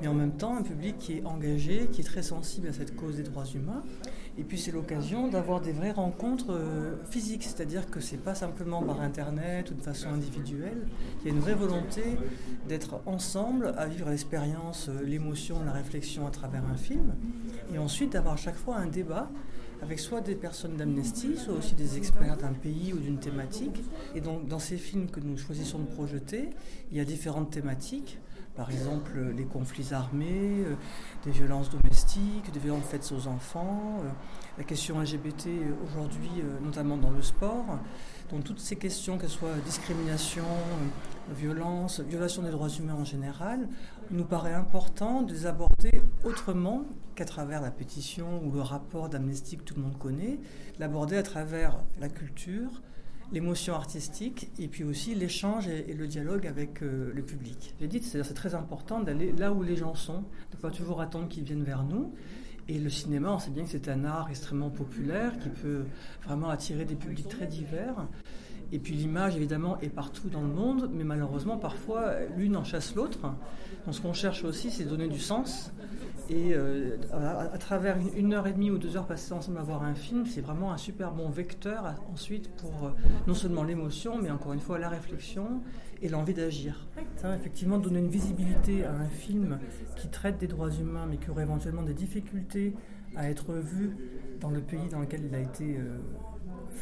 [0.00, 2.94] mais en même temps un public qui est engagé, qui est très sensible à cette
[2.94, 3.82] cause des droits humains.
[4.38, 8.82] Et puis c'est l'occasion d'avoir des vraies rencontres euh, physiques, c'est-à-dire que c'est pas simplement
[8.82, 10.86] par internet ou de façon individuelle.
[11.20, 12.02] Il y a une vraie volonté
[12.68, 17.16] d'être ensemble, à vivre l'expérience, euh, l'émotion, la réflexion à travers un film,
[17.74, 19.28] et ensuite d'avoir chaque fois un débat
[19.82, 23.82] avec soit des personnes d'Amnesty, soit aussi des experts d'un pays ou d'une thématique.
[24.14, 26.50] Et donc dans ces films que nous choisissons de projeter,
[26.90, 28.18] il y a différentes thématiques.
[28.58, 30.74] Par exemple, les conflits armés, euh,
[31.24, 34.08] des violences domestiques, des violences faites aux enfants, euh,
[34.58, 37.78] la question LGBT euh, aujourd'hui, notamment dans le sport.
[38.32, 40.42] Donc toutes ces questions, qu'elles soient discrimination,
[41.36, 43.68] violence, violation des droits humains en général,
[44.10, 46.84] il nous paraît important de les aborder autrement
[47.14, 50.38] qu'à travers la pétition ou le rapport d'Amnesty que tout le monde connaît,
[50.78, 52.82] l'aborder à travers la culture,
[53.32, 57.74] l'émotion artistique et puis aussi l'échange et, le dialogue avec euh, le public.
[57.80, 61.00] J'ai dit, c'est très important d'aller là où les gens sont, de ne pas toujours
[61.00, 62.14] attendre qu'ils viennent vers nous.
[62.68, 65.84] Et le cinéma, on sait bien que c'est un art extrêmement populaire qui peut
[66.22, 68.06] vraiment attirer des publics très divers.
[68.72, 72.94] Et puis l'image, évidemment, est partout dans le monde, mais malheureusement, parfois, l'une en chasse
[72.94, 73.20] l'autre.
[73.86, 75.72] Donc ce qu'on cherche aussi, c'est donner du sens.
[76.30, 79.56] Et euh, à, à travers une, une heure et demie ou deux heures passées ensemble
[79.56, 82.90] à voir un film, c'est vraiment un super bon vecteur à- ensuite pour euh,
[83.26, 85.62] non seulement l'émotion, mais encore une fois la réflexion
[86.02, 86.86] et l'envie d'agir.
[87.16, 89.58] Ça, effectivement, donner une visibilité à un film
[89.96, 92.74] qui traite des droits humains, mais qui aurait éventuellement des difficultés
[93.16, 93.96] à être vu
[94.38, 95.96] dans le pays dans lequel il a été euh,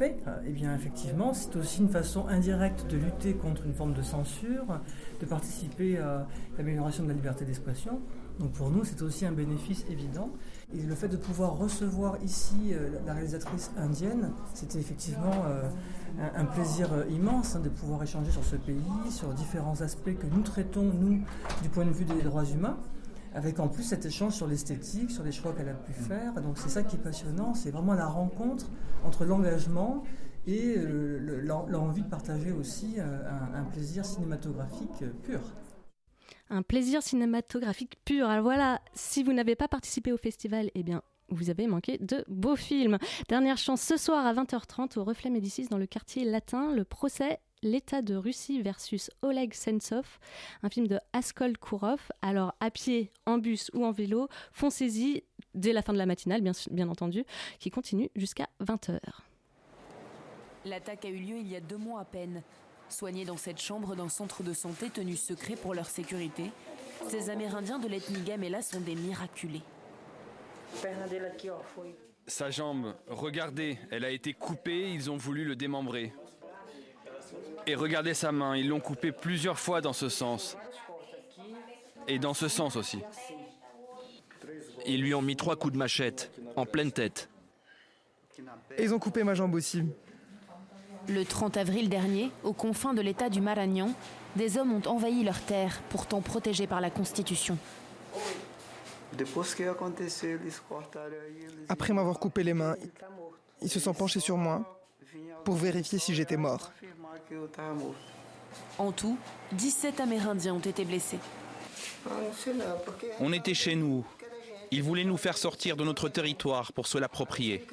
[0.03, 4.81] eh bien effectivement, c'est aussi une façon indirecte de lutter contre une forme de censure,
[5.21, 6.27] de participer à
[6.59, 8.01] l'amélioration de la liberté d'expression.
[8.39, 10.31] Donc pour nous, c'est aussi un bénéfice évident.
[10.75, 15.69] Et le fait de pouvoir recevoir ici euh, la réalisatrice indienne, c'était effectivement euh,
[16.21, 18.77] un, un plaisir euh, immense hein, de pouvoir échanger sur ce pays,
[19.11, 21.23] sur différents aspects que nous traitons, nous,
[21.63, 22.77] du point de vue des droits humains
[23.37, 26.33] avec en plus cet échange sur l'esthétique, sur les choix qu'elle a pu faire.
[26.41, 28.67] Donc c'est ça qui est passionnant, c'est vraiment la rencontre
[29.05, 30.03] entre l'engagement
[30.47, 30.77] et
[31.69, 35.41] l'envie de partager aussi un, plaisir cinématographique pur.
[36.49, 38.29] Un plaisir cinématographique pur.
[38.29, 42.25] Alors voilà, si vous n'avez pas participé au festival, eh bien, vous avez manqué de
[42.29, 42.99] beaux films.
[43.29, 47.41] Dernière chance ce soir à 20h30 au Reflet Médicis dans le quartier latin, le procès
[47.67, 50.21] L'État de Russie versus Oleg Sentsov,
[50.63, 51.99] un film de Askol Kourov.
[52.23, 56.43] Alors, à pied, en bus ou en vélo, foncez-y dès la fin de la matinale,
[56.43, 57.25] bien, bien entendu,
[57.59, 59.01] qui continue jusqu'à 20h.
[60.65, 62.45] L'attaque a eu lieu il y a deux mois à peine.
[62.89, 66.53] Soignés dans cette chambre d'un centre de santé tenu secret pour leur sécurité,
[67.09, 69.63] ces Amérindiens de l'ethnie Gamela sont des miraculés.
[72.29, 76.13] Sa jambe, regardez, elle a été coupée, ils ont voulu le démembrer.
[77.67, 80.57] Et regardez sa main, ils l'ont coupée plusieurs fois dans ce sens.
[82.07, 83.01] Et dans ce sens aussi.
[84.87, 87.29] Ils lui ont mis trois coups de machette, en pleine tête.
[88.79, 89.83] Et ils ont coupé ma jambe aussi.
[91.09, 93.91] Le 30 avril dernier, aux confins de l'État du Maragnan,
[94.37, 97.59] des hommes ont envahi leurs terres, pourtant protégées par la Constitution.
[101.69, 102.77] Après m'avoir coupé les mains,
[103.63, 104.76] ils se sont penchés sur moi
[105.45, 106.73] pour vérifier si j'étais mort.
[108.79, 109.19] En tout,
[109.53, 111.19] 17 Amérindiens ont été blessés.
[113.21, 114.05] On était chez nous.
[114.71, 117.67] Ils voulaient nous faire sortir de notre territoire pour se l'approprier.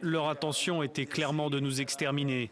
[0.00, 2.50] Leur intention était clairement de nous exterminer.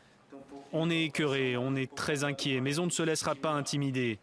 [0.73, 4.19] On est écœuré, on est très inquiet, mais on ne se laissera pas intimider.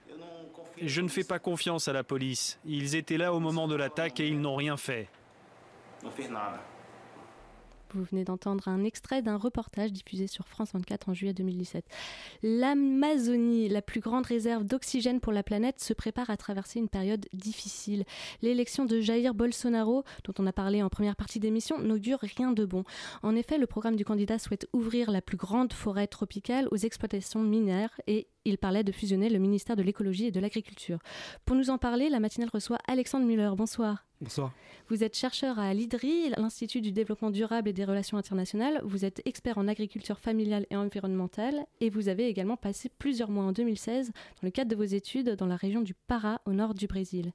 [0.81, 2.59] Je ne fais pas confiance à la police.
[2.65, 5.07] Ils étaient là au moment de l'attaque et ils n'ont rien fait.
[7.93, 11.85] Vous venez d'entendre un extrait d'un reportage diffusé sur France 24 en juillet 2017.
[12.43, 17.25] L'Amazonie, la plus grande réserve d'oxygène pour la planète, se prépare à traverser une période
[17.33, 18.05] difficile.
[18.41, 22.65] L'élection de Jair Bolsonaro, dont on a parlé en première partie d'émission, n'augure rien de
[22.65, 22.83] bon.
[23.23, 27.41] En effet, le programme du candidat souhaite ouvrir la plus grande forêt tropicale aux exploitations
[27.41, 30.99] minières et il parlait de fusionner le ministère de l'écologie et de l'agriculture.
[31.45, 33.51] Pour nous en parler, la matinale reçoit Alexandre Muller.
[33.55, 34.05] Bonsoir.
[34.21, 34.53] Bonsoir.
[34.87, 38.79] Vous êtes chercheur à l'IDRI, l'Institut du développement durable et des relations internationales.
[38.83, 43.45] Vous êtes expert en agriculture familiale et environnementale et vous avez également passé plusieurs mois
[43.45, 44.13] en 2016 dans
[44.43, 47.31] le cadre de vos études dans la région du Pará au nord du Brésil.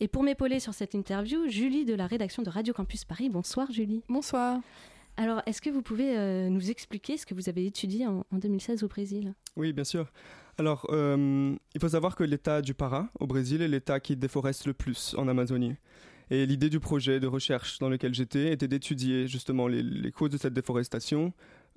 [0.00, 3.28] Et pour m'épauler sur cette interview, Julie de la rédaction de Radio Campus Paris.
[3.28, 4.02] Bonsoir Julie.
[4.08, 4.60] Bonsoir.
[5.16, 8.38] Alors, est-ce que vous pouvez euh, nous expliquer ce que vous avez étudié en, en
[8.38, 9.34] 2016 au Brésil?
[9.54, 10.10] Oui, bien sûr.
[10.58, 14.66] Alors, euh, il faut savoir que l'État du Pará, au Brésil, est l'État qui déforeste
[14.66, 15.76] le plus en Amazonie.
[16.30, 20.38] Et l'idée du projet de recherche dans lequel j'étais était d'étudier justement les, causes de
[20.38, 21.32] cette déforestation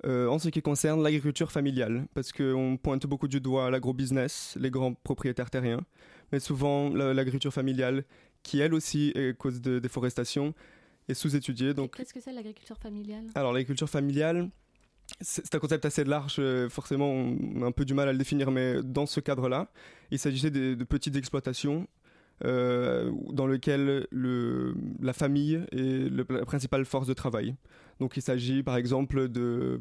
[0.06, 4.70] euh, en ce qui concerne l'agriculture familiale, parce qu'on pointe beaucoup du doigt l'agro-business, les
[4.70, 5.84] grands propriétaires terriens,
[6.32, 8.04] mais souvent l'agriculture familiale,
[8.42, 10.54] qui elle aussi est cause de déforestation,
[11.08, 11.74] est sous-étudiée.
[11.74, 11.96] Donc...
[11.96, 13.24] Qu'est-ce que c'est l'agriculture familiale?
[13.34, 14.50] Alors l'agriculture familiale,
[15.20, 18.18] c'est un concept assez large, euh, forcément on a un peu du mal à le
[18.18, 19.70] définir, mais dans ce cadre-là,
[20.10, 21.88] il s'agissait de, petites exploitations
[22.44, 27.56] euh, dans lesquelles le, la famille est la principale force de travail.
[28.00, 29.80] Donc il s'agit par exemple de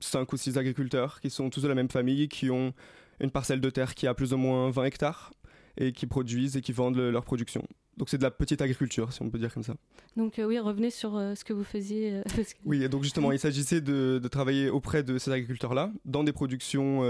[0.00, 2.74] 5 euh, ou 6 agriculteurs qui sont tous de la même famille, qui ont
[3.20, 5.32] une parcelle de terre qui a plus ou moins 20 hectares
[5.78, 7.66] et qui produisent et qui vendent leur production.
[7.98, 9.74] Donc c'est de la petite agriculture, si on peut dire comme ça.
[10.16, 12.14] Donc euh, oui, revenez sur euh, ce que vous faisiez.
[12.14, 17.02] Euh, oui, donc justement, il s'agissait de, travailler auprès de ces agriculteurs-là dans des productions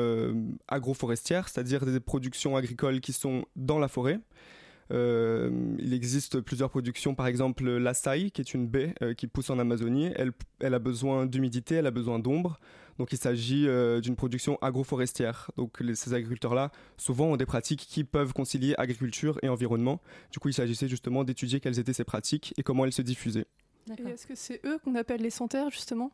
[0.66, 4.18] agroforestières, c'est-à-dire des productions agricoles qui sont dans la forêt.
[4.90, 10.10] il existe plusieurs productions, par exemple l'açaï, qui est une baie qui pousse en Amazonie.
[10.16, 12.58] Elle, elle a besoin d'humidité, elle a besoin d'ombre.
[13.02, 15.50] Donc il s'agit euh, d'une production agroforestière.
[15.56, 20.00] Donc ces agriculteurs-là, souvent, ont des pratiques qui peuvent concilier agriculture et environnement.
[20.30, 23.46] Du coup, il s'agissait justement d'étudier quelles étaient ces pratiques et comment elles se diffusaient.
[23.88, 26.12] Et est-ce que c'est eux qu'on appelle les santerres, justement?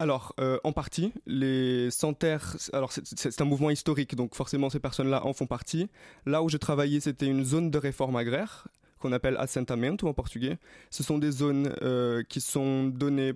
[0.00, 5.24] Alors, euh, en partie, les santerres, alors c'est un mouvement historique, donc forcément ces personnes-là
[5.24, 5.88] en font partie.
[6.26, 8.66] Là où je travaillais, c'était une zone de réforme agraire
[8.98, 10.58] qu'on appelle assentamento en portugais.
[10.90, 13.34] Ce sont des zones euh, qui sont données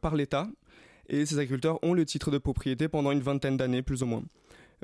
[0.00, 0.48] par l'État
[1.08, 4.22] et ces agriculteurs ont le titre de propriété pendant une vingtaine d'années plus ou moins.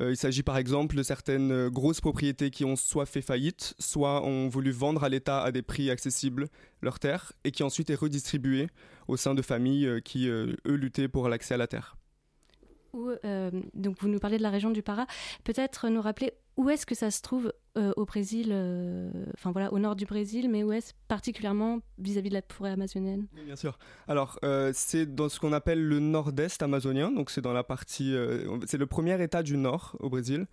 [0.01, 3.75] Euh, il s'agit par exemple de certaines euh, grosses propriétés qui ont soit fait faillite,
[3.79, 6.49] soit ont voulu vendre à l'État à des prix accessibles
[6.83, 8.69] leurs terres et qui ensuite est redistribuées
[9.07, 11.97] au sein de familles euh, qui, eux, luttaient pour l'accès à la terre.
[12.93, 15.07] donc vous nous parlez de la région du Para.
[15.45, 19.73] Peut-être nous rappeler où est-ce que ça se trouve euh, au Brésil, euh, enfin voilà,
[19.73, 23.27] au nord du Brésil, mais où est-ce particulièrement vis-à-vis de la forêt amazonienne?
[23.45, 23.77] Bien sûr.
[24.07, 28.15] Alors, euh, c'est dans ce qu'on appelle le nord-est amazonien, donc c'est dans la partie,
[28.67, 30.47] c'est le premier état du nord au Brésil.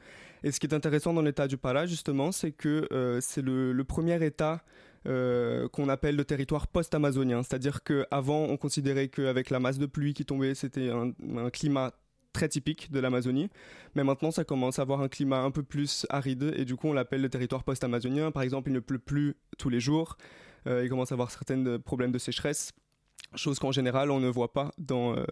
[0.44, 2.88] Et ce qui est intéressant dans l'état du Pará, justement, c'est que
[3.22, 4.64] c'est le, premier état
[5.06, 7.44] qu'on appelle le territoire post-amazonien.
[7.44, 11.92] C'est-à-dire qu'avant, on considérait qu'avec la masse de pluie qui tombait, c'était un, un climat
[12.32, 13.50] très typique de l'Amazonie.
[13.96, 16.88] Mais maintenant, ça commence à avoir un climat un peu plus aride et du coup,
[16.88, 18.32] on l'appelle le territoire post-amazonien.
[18.32, 20.18] Par exemple, il ne pleut plus tous les jours.
[20.68, 22.72] Euh, il commence à avoir certains problèmes de sécheresse,
[23.36, 25.26] chose qu'en général, on ne voit pas dans, euh,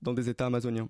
[0.00, 0.88] dans des États amazoniens.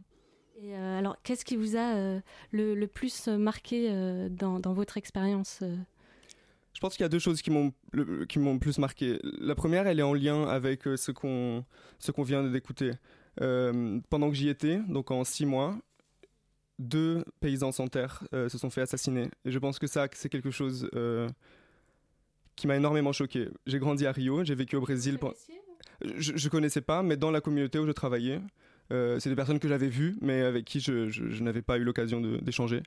[0.61, 2.21] Et euh, alors, qu'est-ce qui vous a
[2.53, 3.91] le, le plus marqué
[4.31, 8.39] dans, dans votre expérience Je pense qu'il y a deux choses qui m'ont le, qui
[8.39, 9.19] m'ont le plus marqué.
[9.41, 11.65] La première, elle est en lien avec ce qu'on
[11.99, 12.93] ce qu'on vient d'écouter.
[13.41, 15.79] Euh, pendant que j'y étais, donc en six mois,
[16.79, 19.29] deux paysans sans terre euh, se sont fait assassiner.
[19.45, 21.29] Et je pense que ça, c'est quelque chose euh,
[22.57, 23.49] qui m'a énormément choqué.
[23.67, 25.19] J'ai grandi à Rio, j'ai vécu au Brésil.
[26.05, 28.41] Je, je connaissais pas, mais dans la communauté où je travaillais,
[28.93, 31.79] euh, c'est des personnes que j'avais vues, mais avec qui je, je- je n'avais pas
[31.79, 32.83] eu l'occasion d'échanger.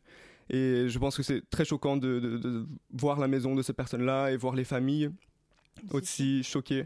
[0.50, 3.74] Et je pense que c'est très choquant de, de- de voir la maison de ces
[3.74, 5.10] personnes-là et voir les familles
[5.92, 6.86] aussi choquées.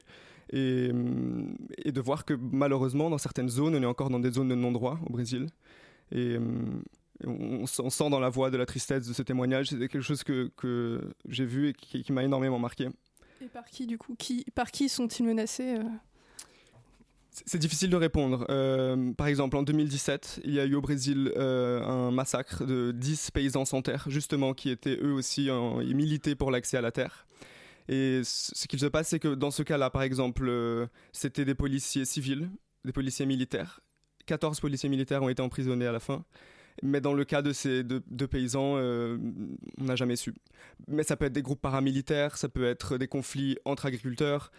[0.52, 4.32] Et, hum, et de voir que malheureusement, dans certaines zones, on est encore dans des
[4.32, 5.48] zones de non-droit au Brésil.
[6.12, 6.84] Et hum,
[7.26, 9.70] on, sent dans la voix de la tristesse de ce témoignage.
[9.70, 12.90] C'est quelque chose que, que j'ai vu et qui, qui m'a énormément marqué.
[13.42, 15.84] Et par qui, du coup qui, Par qui sont-ils menacés euh
[17.32, 18.46] C'est c'est difficile de répondre.
[18.50, 22.92] Euh, par exemple, en 2017, il y a eu au Brésil euh, un massacre de
[22.92, 26.82] 10 paysans sans terre, justement, qui étaient eux aussi en, ils militaient pour l'accès à
[26.82, 27.28] la terre.
[27.90, 31.56] Et ce qu'il se passe, c'est que dans ce cas-là, par exemple, euh, c'était des
[31.56, 32.52] policiers civils,
[32.86, 33.80] des policiers militaires.
[34.28, 36.24] 14 policiers militaires ont été emprisonnés à la fin.
[36.84, 39.18] Mais dans le cas de ces deux, paysans, euh,
[39.80, 40.36] on n'a jamais su.
[40.88, 44.52] Mais ça peut être des groupes paramilitaires, ça peut être des conflits entre agriculteurs.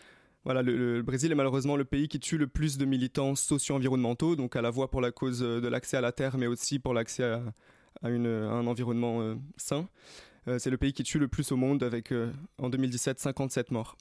[0.45, 4.57] Voilà, le, Brésil est malheureusement le pays qui tue le plus de militants socio-environnementaux, donc
[4.57, 6.95] à la fois pour la cause euh, de l'accès à la terre, mais aussi pour
[6.95, 7.43] l'accès à,
[8.03, 9.89] un environnement sain.
[10.49, 13.71] Euh, c'est le pays qui tue le plus au monde, avec euh, en 2017 57
[13.71, 13.97] morts.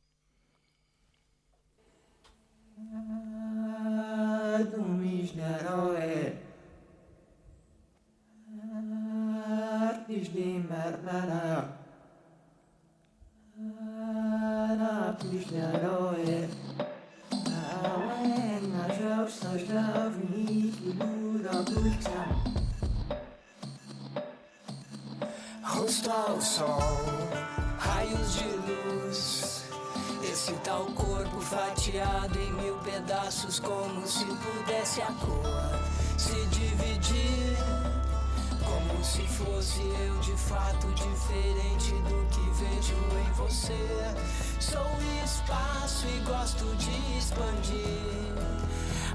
[32.99, 35.79] Pedaços, como se pudesse a cor
[36.17, 37.57] se dividir.
[38.63, 44.15] Como se fosse eu de fato diferente do que vejo em você.
[44.59, 44.85] Sou
[45.23, 48.33] espaço e gosto de expandir.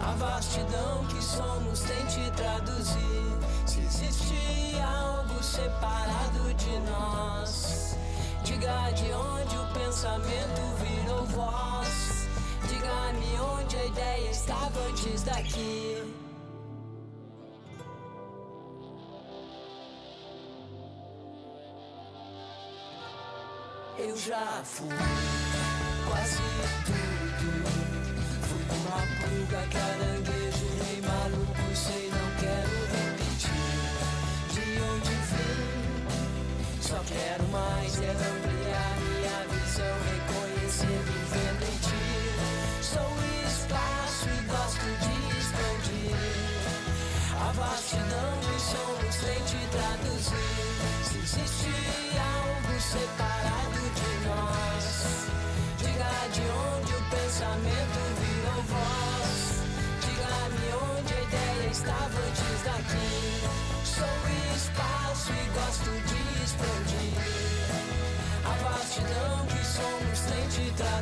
[0.01, 3.37] A vastidão que somos tente traduzir.
[3.67, 7.97] Se existe algo separado de nós,
[8.43, 11.74] diga de onde o pensamento virou voz.
[13.95, 16.03] Ideia estava antes daqui.
[23.97, 24.89] Eu já fui
[26.09, 26.43] quase
[26.87, 27.49] tudo.
[28.43, 33.79] Fui uma pulga, caranguejo, nem maluco, sei, não quero repetir.
[34.55, 35.63] De onde vim,
[36.83, 41.34] só quero mais é ampliar minha visão, reconhecer, vivendo
[49.25, 50.37] somos tente traduzir.
[51.03, 51.73] Se existe
[52.19, 54.85] algo separado de nós,
[55.79, 59.35] diga de onde o pensamento virou voz.
[60.05, 60.69] Diga-me
[60.99, 63.11] onde a ideia estava antes daqui.
[63.85, 64.17] Sou
[64.55, 67.17] espaço e gosto de expandir.
[68.45, 70.94] A vastidão que somos tente traduzir.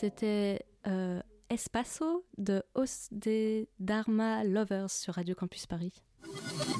[0.00, 1.20] C'était euh,
[1.50, 5.92] Espacio de Os de Dharma Lovers sur Radio Campus Paris.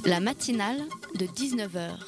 [0.07, 0.79] La matinale
[1.19, 1.99] de 19h.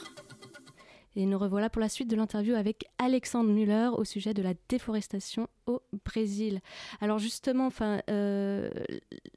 [1.15, 4.55] Et nous revoilà pour la suite de l'interview avec Alexandre Muller au sujet de la
[4.71, 6.61] déforestation au Brésil.
[7.03, 8.71] Alors justement, enfin, euh,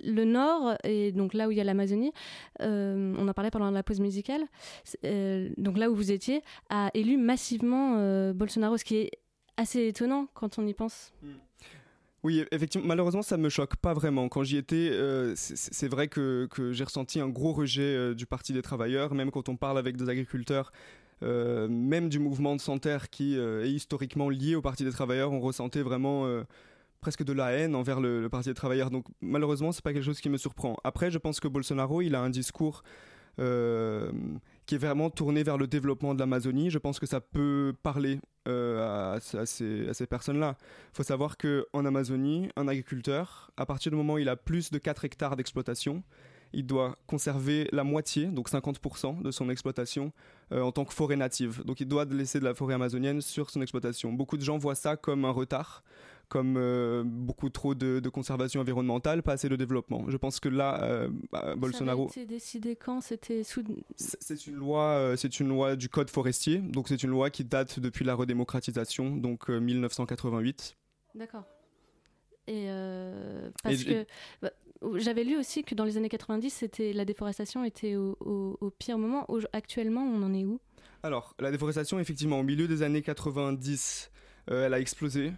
[0.01, 2.13] le nord, et donc là où il y a l'Amazonie,
[2.61, 4.45] euh, on en parlait pendant la pause musicale,
[5.03, 9.11] euh, donc là où vous étiez, a élu massivement Bolsonaro, ce qui est
[9.57, 11.13] assez étonnant quand on y pense.
[12.25, 14.29] Oui, effectivement, malheureusement, ça me choque pas vraiment.
[14.29, 18.51] Quand j'y étais, euh, c'est vrai que, j'ai ressenti un gros rejet euh, du Parti
[18.51, 20.71] des travailleurs, même quand on parle avec des agriculteurs.
[21.21, 25.39] euh, même du mouvement de Santerre qui est historiquement lié au Parti des travailleurs, on
[25.39, 26.27] ressentait vraiment
[26.99, 28.89] presque de la haine envers le, le Parti des travailleurs.
[28.89, 30.77] Donc malheureusement, c'est pas quelque chose qui me surprend.
[30.83, 32.81] Après, je pense que Bolsonaro, il a un discours
[33.37, 36.71] qui est vraiment tourné vers le développement de l'Amazonie.
[36.71, 40.55] Je pense que ça peut parler euh, à, ces personnes-là.
[40.59, 44.71] Il faut savoir qu'en Amazonie, un agriculteur, à partir du moment où il a plus
[44.71, 46.03] de 4 hectares d'exploitation,
[46.53, 50.11] il doit conserver la moitié, donc 50% de son exploitation
[50.51, 51.63] euh, en tant que forêt native.
[51.65, 54.13] Donc il doit laisser de la forêt amazonienne sur son exploitation.
[54.13, 55.83] Beaucoup de gens voient ça comme un retard,
[56.29, 60.05] comme euh, beaucoup trop de, de conservation environnementale, pas assez de développement.
[60.09, 62.07] Je pense que là, euh, bah, Bolsonaro...
[62.09, 63.01] Ça été décidé quand?
[63.01, 63.63] C'était sous...
[63.95, 67.43] C'est une loi, euh, c'est une loi du code forestier, donc c'est une loi qui
[67.43, 70.75] date depuis la redémocratisation, donc euh, 1988.
[71.15, 71.43] D'accord.
[72.47, 72.67] Et
[73.63, 74.05] parce Et- que
[74.41, 74.51] bah,
[74.97, 78.69] j'avais lu aussi que dans les années 90, c'était la déforestation était au, au- au
[78.69, 79.25] pire moment.
[79.29, 80.59] Au- actuellement, on en est où?
[81.01, 84.11] Alors, la déforestation, effectivement, au milieu des années 90,
[84.51, 85.33] euh, elle a explosé.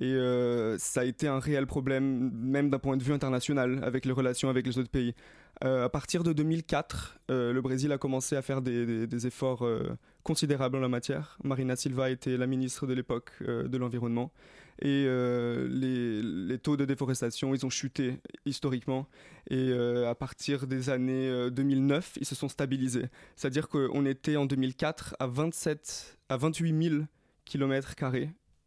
[0.00, 4.04] Et euh, ça a été un réel problème, même d'un point de vue international, avec
[4.04, 5.14] les relations avec les autres pays.
[5.64, 9.96] Euh, à partir de 2004, euh, le Brésil a commencé à faire des, efforts euh,
[10.22, 11.38] considérables en la matière.
[11.44, 14.32] Marina Silva était la ministre de l'époque de l'environnement.
[14.82, 19.08] Et les, taux de déforestation, ils ont chuté historiquement.
[19.48, 23.06] Et à partir des années euh, 2009, ils se sont stabilisés.
[23.36, 27.04] C'est-à-dire qu'on était en 2004 à 27, à 28 000
[27.46, 27.94] km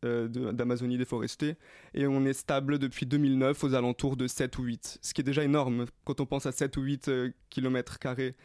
[0.03, 1.55] d'Amazonie déforestée
[1.93, 5.23] et on est stable depuis 2009 aux alentours de 7 ou 8, ce qui est
[5.23, 7.11] déjà énorme quand on pense à 7 ou 8
[7.49, 7.97] km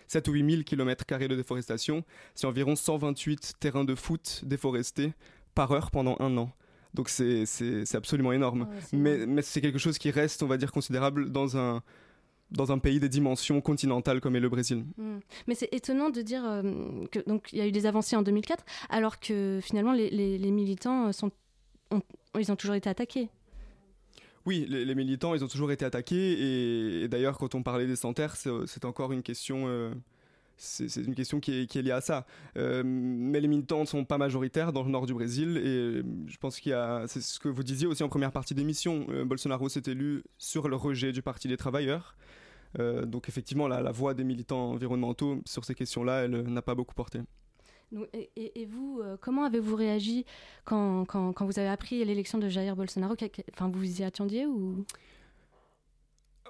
[0.08, 5.12] 7 ou 8 000 km de déforestation, c'est environ 128 terrains de foot déforestés
[5.54, 6.50] par heure pendant un an.
[6.94, 7.44] Donc c'est
[7.94, 8.62] absolument énorme.
[8.62, 11.82] Ouais, mais mais c'est quelque chose qui reste, on va dire, considérable dans un,
[12.52, 14.84] dans un pays des dimensions continentales comme est le Brésil.
[14.96, 15.18] Hmm.
[15.48, 18.22] Mais c'est étonnant de dire euh, que donc il y a eu des avancées en
[18.22, 21.32] 2004, alors que finalement les, les- les militants euh, sont,
[22.38, 23.28] ils ont toujours été attaqués.
[24.46, 27.02] Oui, les, militants, ils ont toujours été attaqués.
[27.02, 29.64] Et, d'ailleurs, quand on parlait des santerres, c'est encore une question.
[29.66, 29.90] euh,
[30.56, 32.26] c'est une question qui est, liée à ça.
[32.56, 35.56] Euh, mais les militants ne sont pas majoritaires dans le nord du Brésil.
[35.56, 37.04] Et je pense qu'il y a.
[37.06, 39.06] C'est ce que vous disiez aussi en première partie d'émission.
[39.10, 42.16] euh, Bolsonaro s'est élu sur le rejet du Parti des travailleurs.
[42.78, 46.74] Euh, donc, effectivement, la, voix des militants environnementaux sur ces questions-là, elle euh, n'a pas
[46.74, 47.20] beaucoup porté.
[48.36, 50.24] Et, vous, euh, comment avez-vous réagi
[50.64, 51.06] quand,
[51.40, 53.14] vous avez appris l'élection de Jair Bolsonaro?
[53.52, 54.84] Enfin, vous vous y attendiez ou?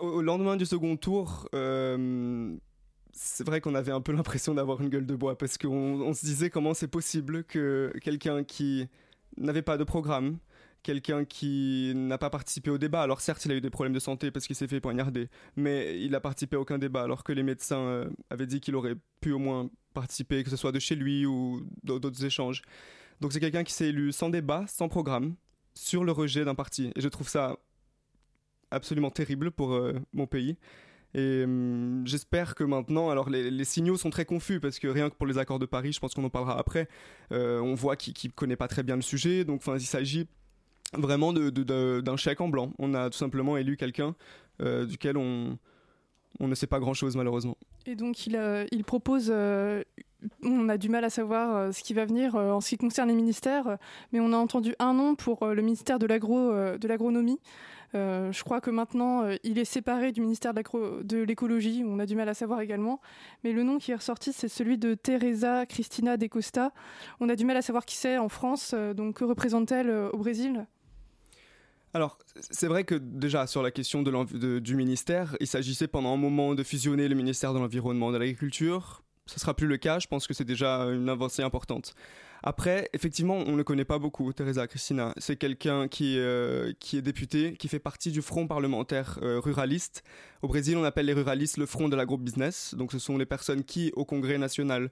[0.01, 2.57] Au, lendemain du second tour, euh,
[3.13, 6.15] c'est vrai qu'on avait un peu l'impression d'avoir une gueule de bois parce qu'on on
[6.15, 8.89] se disait comment c'est possible que quelqu'un qui
[9.37, 10.39] n'avait pas de programme,
[10.85, 13.99] quelqu'un qui n'a pas participé au débat, alors certes il a eu des problèmes de
[13.99, 17.33] santé parce qu'il s'est fait poignarder, mais il n'a participé à aucun débat alors que
[17.33, 20.79] les médecins euh, avaient dit qu'il aurait pu au moins participer, que ce soit de
[20.79, 22.63] chez lui ou d'au- d'autres échanges.
[23.21, 25.35] Donc c'est quelqu'un qui s'est élu sans débat, sans programme,
[25.75, 26.93] sur le rejet d'un parti.
[26.95, 27.57] Et je trouve ça
[28.71, 30.57] absolument terrible pour euh, mon pays.
[31.15, 35.15] Et hum, j'espère que maintenant, alors les, signaux sont très confus parce que rien que
[35.15, 36.89] pour les accords de Paris, je pense qu'on en parlera après,
[37.33, 39.45] euh, on voit qu'il ne connaît pas très bien le sujet.
[39.45, 40.29] Donc il s'agit
[40.99, 42.73] vraiment d'un chèque en blanc.
[42.79, 44.15] On a tout simplement élu quelqu'un
[44.63, 45.59] euh, duquel on,
[46.39, 47.57] on ne sait pas grand-chose malheureusement.
[47.87, 49.83] Et donc il, euh, propose, euh,
[50.45, 53.15] on a du mal à savoir ce qui va venir en ce qui concerne les
[53.15, 53.79] ministères,
[54.13, 57.41] mais on a entendu un nom pour le ministère de l'agro, de l'agronomie.
[57.93, 62.29] Je crois que maintenant il est séparé du ministère de l'écologie, on a du mal
[62.29, 63.01] à savoir également.
[63.45, 66.73] Mais le nom qui est ressorti, c'est celui de Teresa Cristina de Costa.
[67.21, 70.67] On a du mal à savoir qui c'est en France, donc que représente-t-elle au Brésil?
[71.95, 72.19] Alors,
[72.51, 76.57] c'est vrai que déjà sur la question de du ministère, il s'agissait pendant un moment
[76.57, 79.05] de fusionner le ministère de l'Environnement et de l'Agriculture.
[79.27, 81.95] Ce sera plus le cas, je pense que c'est déjà une avancée importante.
[82.43, 85.15] Après, effectivement, on ne connaît pas beaucoup, Teresa Cristina.
[85.17, 90.03] C'est quelqu'un qui, euh, qui est député, qui fait partie du front parlementaire euh, ruraliste.
[90.43, 92.75] Au Brésil, on appelle les ruralistes le front de l'agro-business.
[92.77, 94.91] Donc ce sont les personnes qui, au Congrès national,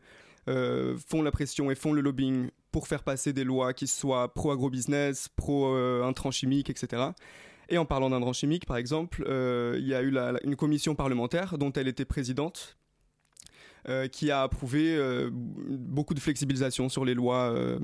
[0.49, 4.33] euh, font la pression et font le lobbying pour faire passer des lois qui soient
[4.33, 7.11] pro-agro-business, pro-intrants chimiques, etc.
[7.69, 10.15] Et en parlant d'intrants chimiques, par exemple, il y a eu
[10.45, 12.77] une commission parlementaire dont elle était présidente,
[13.89, 17.81] euh, qui a approuvé euh, beaucoup de flexibilisation sur les lois euh,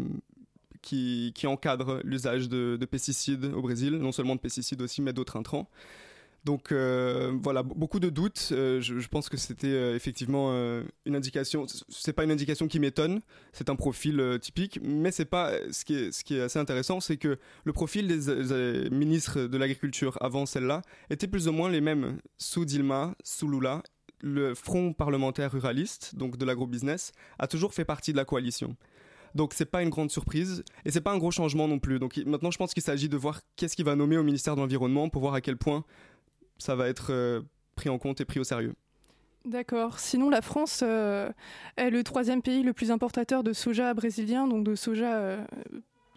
[0.80, 5.12] qui, qui encadrent l'usage de, de pesticides au Brésil, non seulement de pesticides aussi, mais
[5.12, 5.68] d'autres intrants.
[6.48, 8.48] Donc euh, voilà, beaucoup de doutes.
[8.52, 10.50] Euh, je, pense que c'était euh, effectivement
[11.04, 11.66] une indication.
[11.90, 13.20] C'est pas une indication qui m'étonne.
[13.52, 15.52] C'est un profil typique, mais c'est pas.
[15.70, 20.80] Ce qui est, assez intéressant, c'est que le profil des ministres de l'agriculture avant celle-là
[21.10, 23.82] était plus ou moins les mêmes sous Dilma, sous Lula.
[24.22, 28.74] Le Front parlementaire ruraliste, donc de l'agrobusiness, a toujours fait partie de la coalition.
[29.34, 31.98] Donc c'est pas une grande surprise et c'est pas un gros changement non plus.
[31.98, 34.60] Donc maintenant je pense qu'il s'agit de voir qu'est-ce qu'il va nommer au ministère de
[34.60, 35.84] l'environnement pour voir à quel point
[36.58, 37.40] ça va être euh,
[37.76, 38.74] pris en compte et pris au sérieux.
[39.44, 39.98] D'accord.
[39.98, 41.30] Sinon, la France euh,
[41.76, 45.38] est le troisième pays le plus importateur de soja brésilien, donc de soja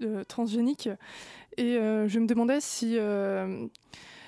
[0.01, 0.89] euh, transgénique.
[1.57, 2.97] Et je me demandais si,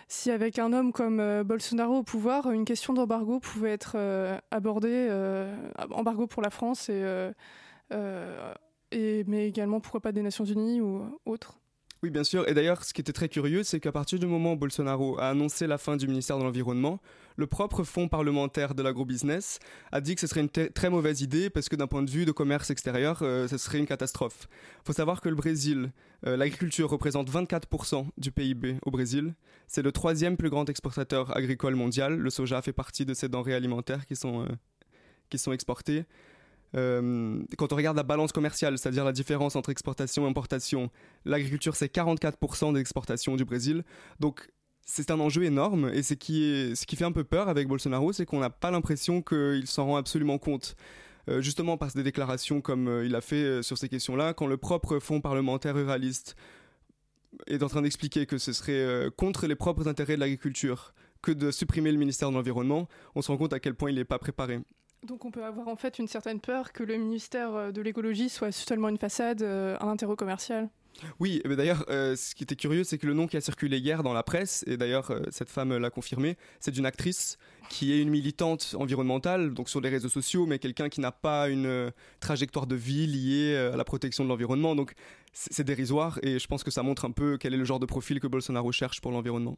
[0.09, 3.97] si avec un homme comme Bolsonaro au pouvoir, une question d'embargo pouvait être
[4.51, 5.09] abordée,
[5.89, 7.33] embargo pour la France, et,
[9.25, 11.57] mais également pourquoi pas des Nations Unies ou autres.
[12.03, 12.45] Oui, bien sûr.
[12.49, 15.29] Et d'ailleurs, ce qui était très curieux, c'est qu'à partir du moment où Bolsonaro a
[15.29, 16.99] annoncé la fin du ministère de l'Environnement,
[17.37, 19.59] le propre fonds parlementaire de l'agrobusiness
[19.93, 22.25] a dit que ce serait une très mauvaise idée parce que d'un point de vue
[22.25, 24.49] de commerce extérieur, euh, ce serait une catastrophe.
[24.81, 25.93] Il faut savoir que le Brésil,
[26.27, 29.33] euh, l'agriculture représente 24% du PIB au Brésil.
[29.67, 32.17] C'est le troisième plus grand exportateur agricole mondial.
[32.17, 34.47] Le soja fait partie de ces denrées alimentaires qui sont, euh,
[35.29, 36.03] qui sont exportées.
[36.75, 40.89] Euh, quand on regarde la balance commerciale, c'est-à-dire la différence entre exportation et importation,
[41.25, 43.83] l'agriculture c'est 44% des exportations du Brésil.
[44.19, 44.49] Donc
[44.85, 48.39] c'est un enjeu énorme et ce qui fait un peu peur avec Bolsonaro, c'est qu'on
[48.39, 50.75] n'a pas l'impression qu'il s'en rend absolument compte.
[51.29, 54.57] Euh, justement par des déclarations comme euh, il a fait sur ces questions-là, quand le
[54.57, 56.35] propre fonds parlementaire ruraliste
[57.47, 61.49] est en train d'expliquer que ce serait contre les propres intérêts de l'agriculture que de
[61.49, 64.19] supprimer le ministère de l'Environnement, on se rend compte à quel point il n'est pas
[64.19, 64.59] préparé.
[65.03, 68.29] Donc on peut avoir en fait une certaine peur que le ministère euh, de l'écologie
[68.29, 70.69] soit seulement une façade, euh, un intérêt commercial.
[71.19, 73.79] Oui, mais d'ailleurs, euh, ce qui était curieux, c'est que le nom qui a circulé
[73.79, 77.37] hier dans la presse, et d'ailleurs cette femme l'a confirmé, c'est d'une actrice
[77.67, 81.49] qui est une militante environnementale, donc sur les réseaux sociaux, mais quelqu'un qui n'a pas
[81.49, 84.75] une trajectoire de vie liée à la protection de l'environnement.
[84.75, 84.93] Donc
[85.33, 87.87] c'est dérisoire, et je pense que ça montre un peu quel est le genre de
[87.87, 89.57] profil que Bolsonaro cherche pour l'environnement.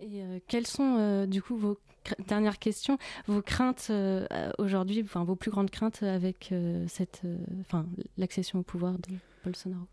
[0.00, 1.78] Et euh, quelles sont, euh, du coup, vos
[2.26, 4.26] dernières questions, vos craintes euh,
[4.58, 6.54] aujourd'hui, vos plus grandes craintes avec
[6.88, 7.22] cette,
[7.60, 7.86] enfin
[8.16, 9.86] l'accession au pouvoir de Bolsonaro?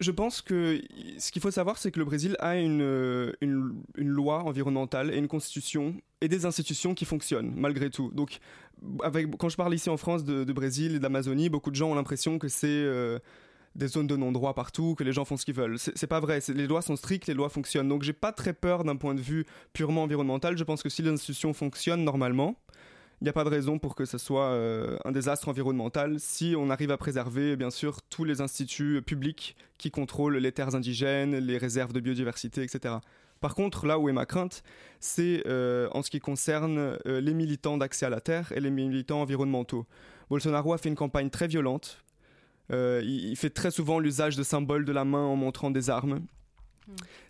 [0.00, 0.82] Je, pense que
[1.18, 3.32] ce qu'il faut savoir, c'est que le Brésil a une,
[3.96, 8.10] loi environnementale et une constitution et des institutions qui fonctionnent malgré tout.
[8.10, 8.38] Donc,
[9.38, 12.38] quand je parle ici en France de, Brésil et d'Amazonie, beaucoup de gens ont l'impression
[12.38, 12.84] que c'est
[13.78, 15.78] des zones de non-droit partout, que les gens font ce qu'ils veulent.
[15.78, 16.40] C'est pas vrai.
[16.48, 17.88] Les lois sont strictes, les lois fonctionnent.
[17.88, 20.58] Donc, j'ai pas très peur d'un point de vue purement environnemental.
[20.58, 22.56] Je pense que si les institutions fonctionnent normalement,
[23.20, 26.54] il n'y a pas de raison pour que ce soit euh, un désastre environnemental si
[26.56, 31.36] on arrive à préserver, bien sûr, tous les instituts publics qui contrôlent les terres indigènes,
[31.36, 32.96] les réserves de biodiversité, etc.
[33.40, 34.62] Par contre, là où est ma crainte,
[34.98, 38.70] c'est euh, en ce qui concerne euh, les militants d'accès à la terre et les
[38.70, 39.86] militants environnementaux.
[40.30, 42.04] Bolsonaro a fait une campagne très violente.
[42.72, 45.90] Euh, il, il fait très souvent l'usage de symboles de la main en montrant des
[45.90, 46.20] armes.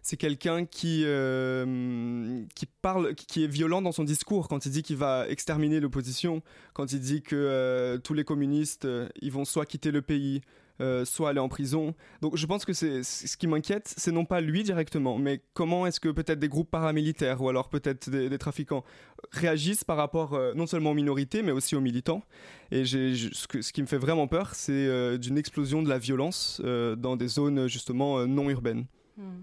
[0.03, 4.82] C'est quelqu'un qui, euh, qui parle, qui- est violent dans son discours quand il dit
[4.84, 6.43] qu'il va exterminer l'opposition,
[6.74, 8.86] quand il dit que euh, tous les communistes,
[9.20, 10.43] ils vont soit quitter le pays,
[10.81, 11.95] euh, soit aller en prison.
[12.22, 15.87] Donc je pense que c'est ce qui m'inquiète, c'est non pas lui directement, mais comment
[15.87, 18.85] est-ce que peut-être des groupes paramilitaires ou alors peut-être des, trafiquants
[19.33, 22.22] réagissent par rapport euh, non seulement aux minorités, mais aussi aux militants.
[22.70, 27.16] Et ce, qui me fait vraiment peur, c'est euh, d'une explosion de la violence dans
[27.16, 28.87] des zones justement non urbaines.
[29.16, 29.43] Hmm.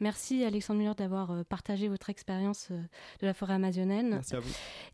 [0.00, 2.80] Merci Alexandre Muller d'avoir euh, partagé votre expérience euh,
[3.20, 4.50] de la forêt amazonienne Merci à vous.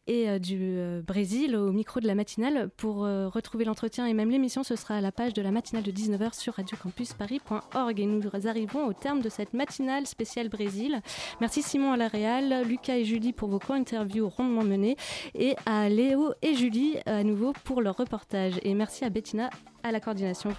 [0.08, 2.68] et euh, du Brésil au micro de la matinale.
[2.76, 5.90] Pour retrouver l'entretien et même l'émission, ce sera à la page de la matinale de
[5.92, 8.00] 19h sur radiocampusparis.org.
[8.00, 11.00] Et nous arrivons au terme de cette matinale spéciale Brésil.
[11.40, 14.96] Merci Simon à la Réal, Lucas et Julie pour vos co-interviews rondement menées
[15.34, 18.54] et à Léo et Julie à nouveau pour leur reportage.
[18.62, 19.50] Et merci à Bettina
[19.82, 20.50] à la coordination.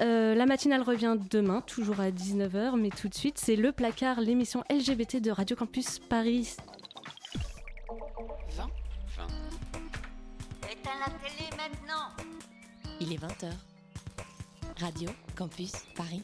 [0.00, 4.20] Euh, la matinale revient demain, toujours à 19h, mais tout de suite, c'est le placard,
[4.20, 6.56] l'émission LGBT de Radio Campus Paris.
[8.56, 8.66] 20
[9.16, 9.26] 20
[10.70, 12.08] Éteins la télé maintenant
[13.00, 13.52] Il est 20h.
[14.80, 16.22] Radio Campus Paris.